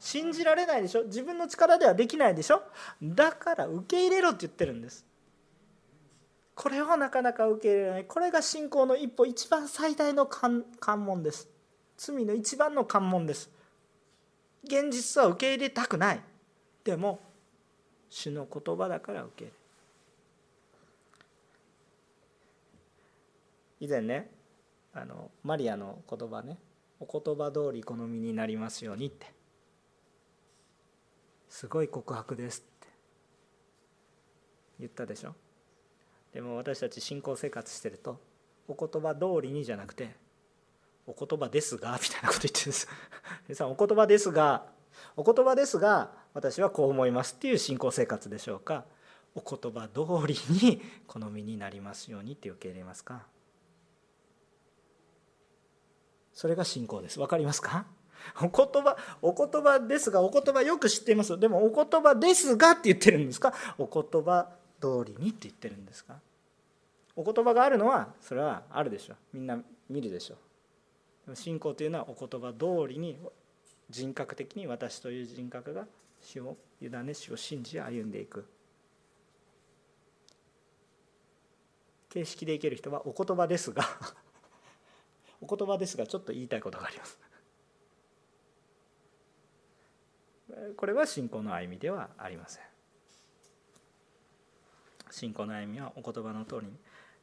[0.00, 1.04] 信じられないでしょ？
[1.04, 2.62] 自分の力ではできないでしょ？
[3.02, 5.04] だから受け入れろって言ってるんです。
[6.54, 8.04] これはなかなか受け入れられない。
[8.04, 10.64] これが信仰の一歩一番最大の関
[11.04, 11.48] 門です。
[11.96, 13.50] 罪の一番の関門です。
[14.64, 16.20] 現実は受け入れたくない。
[16.84, 17.20] でも
[18.10, 19.57] 主の言葉だから受け入れ
[23.80, 24.30] 以前ね
[24.92, 26.58] あのマリアの言葉ね
[27.00, 29.32] 「お言葉通り好みになりますように」って。
[31.48, 32.88] すごい告白ですって。
[34.80, 35.34] 言ったでしょ？
[36.32, 38.20] でも私たち信仰生活してると
[38.68, 40.14] お言葉通りにじゃなくて
[41.06, 42.86] お言葉ですがみたいなこと言ってるんです。
[43.48, 44.66] 皆さんお言葉ですが
[45.16, 48.84] お言葉ですが私はこう思いますっていう信仰生活でしょうか？
[49.34, 53.26] お言葉通りに好みになりますようにって受け入れますか？
[56.38, 57.18] それが信仰です。
[57.18, 57.84] 分かりますか？
[58.36, 61.36] お言葉お言葉ですがお言葉よく知っています。
[61.36, 63.52] でもお言葉ですがって言ってるんですか？
[63.76, 64.48] お言葉
[64.80, 66.14] 通りにって言ってるんですか？
[67.16, 69.14] お言葉があるのはそれはあるでしょ。
[69.14, 69.58] うみんな
[69.90, 70.36] 見るでしょ。
[71.28, 73.18] う信仰というのはお言葉通りに
[73.90, 75.86] 人格的に私という人格が
[76.22, 78.46] 主を委ね主を信じ歩んでいく。
[82.10, 83.82] 形式でいける人はお言葉ですが
[85.40, 87.18] お言葉ですがちょっと言いたいことがあります。
[90.76, 92.64] これは信仰の歩みではありません。
[95.10, 96.76] 信仰の歩みはお言葉の通りに。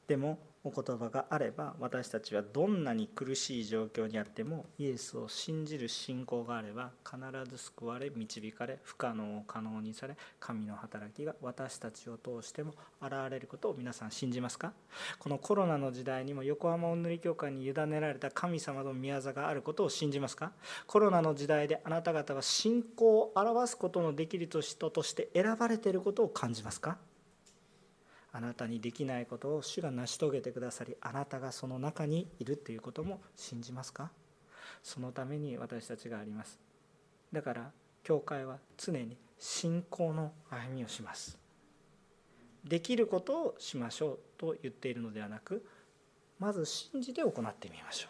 [0.08, 14.74] でもお言葉があれば私たちはどんなに苦しい状況にあってもイエスを信じる信仰があれば必ず救われ導かれ不可能を可能にされ神の働きが私たちを通しても現れることを皆さん信じますか？
[15.20, 20.52] このコロナの時代にも横浜お塗り教会に委ねられた神様の宮座があることを信じますか？
[20.88, 26.98] コロナの時代であなた方は信仰を表すことのできる人として選ばれていることを感じますか？
[28.38, 34.12] あなたにできないことを主が成し遂げてくださりあなたがその中にいるということも信じますか？
[34.84, 36.60] そのために私たちがあります。
[37.32, 37.72] だから
[38.04, 41.38] 教会は常に信仰の歩みをします。
[42.66, 45.66] できることをしましょうと言っているのではなく
[46.38, 48.10] まず信じて行ってみましょ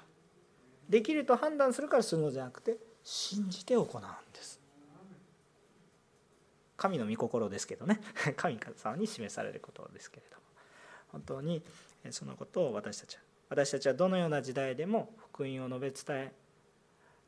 [0.90, 0.92] う。
[0.92, 4.02] できると判断するからするのではなくて信じて行うん
[4.34, 4.55] です。
[6.86, 8.00] 神の御心ですけどね
[8.38, 10.44] 神様に示されることですけれども
[11.08, 11.64] 本当に
[12.12, 16.32] そのことを私たちは私たちはどのような時代でも福音を述べ伝え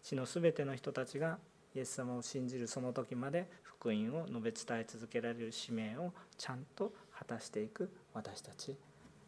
[0.04, 1.40] 地の全ての人たちが
[1.74, 8.76] イエス様を信じるその時まで福音を述べ伝え続けられる使命をちゃんと果たしていく私たち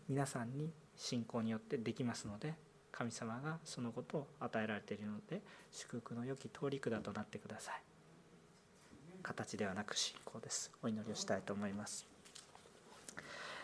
[0.08, 2.54] 皆さんに信仰によってできますので
[2.92, 7.89] 神様がそのことを与えられているので祝福の良き通り管となってください。
[9.22, 10.72] 形ではなく信仰です。
[10.82, 12.18] お祈りをしたいと思います。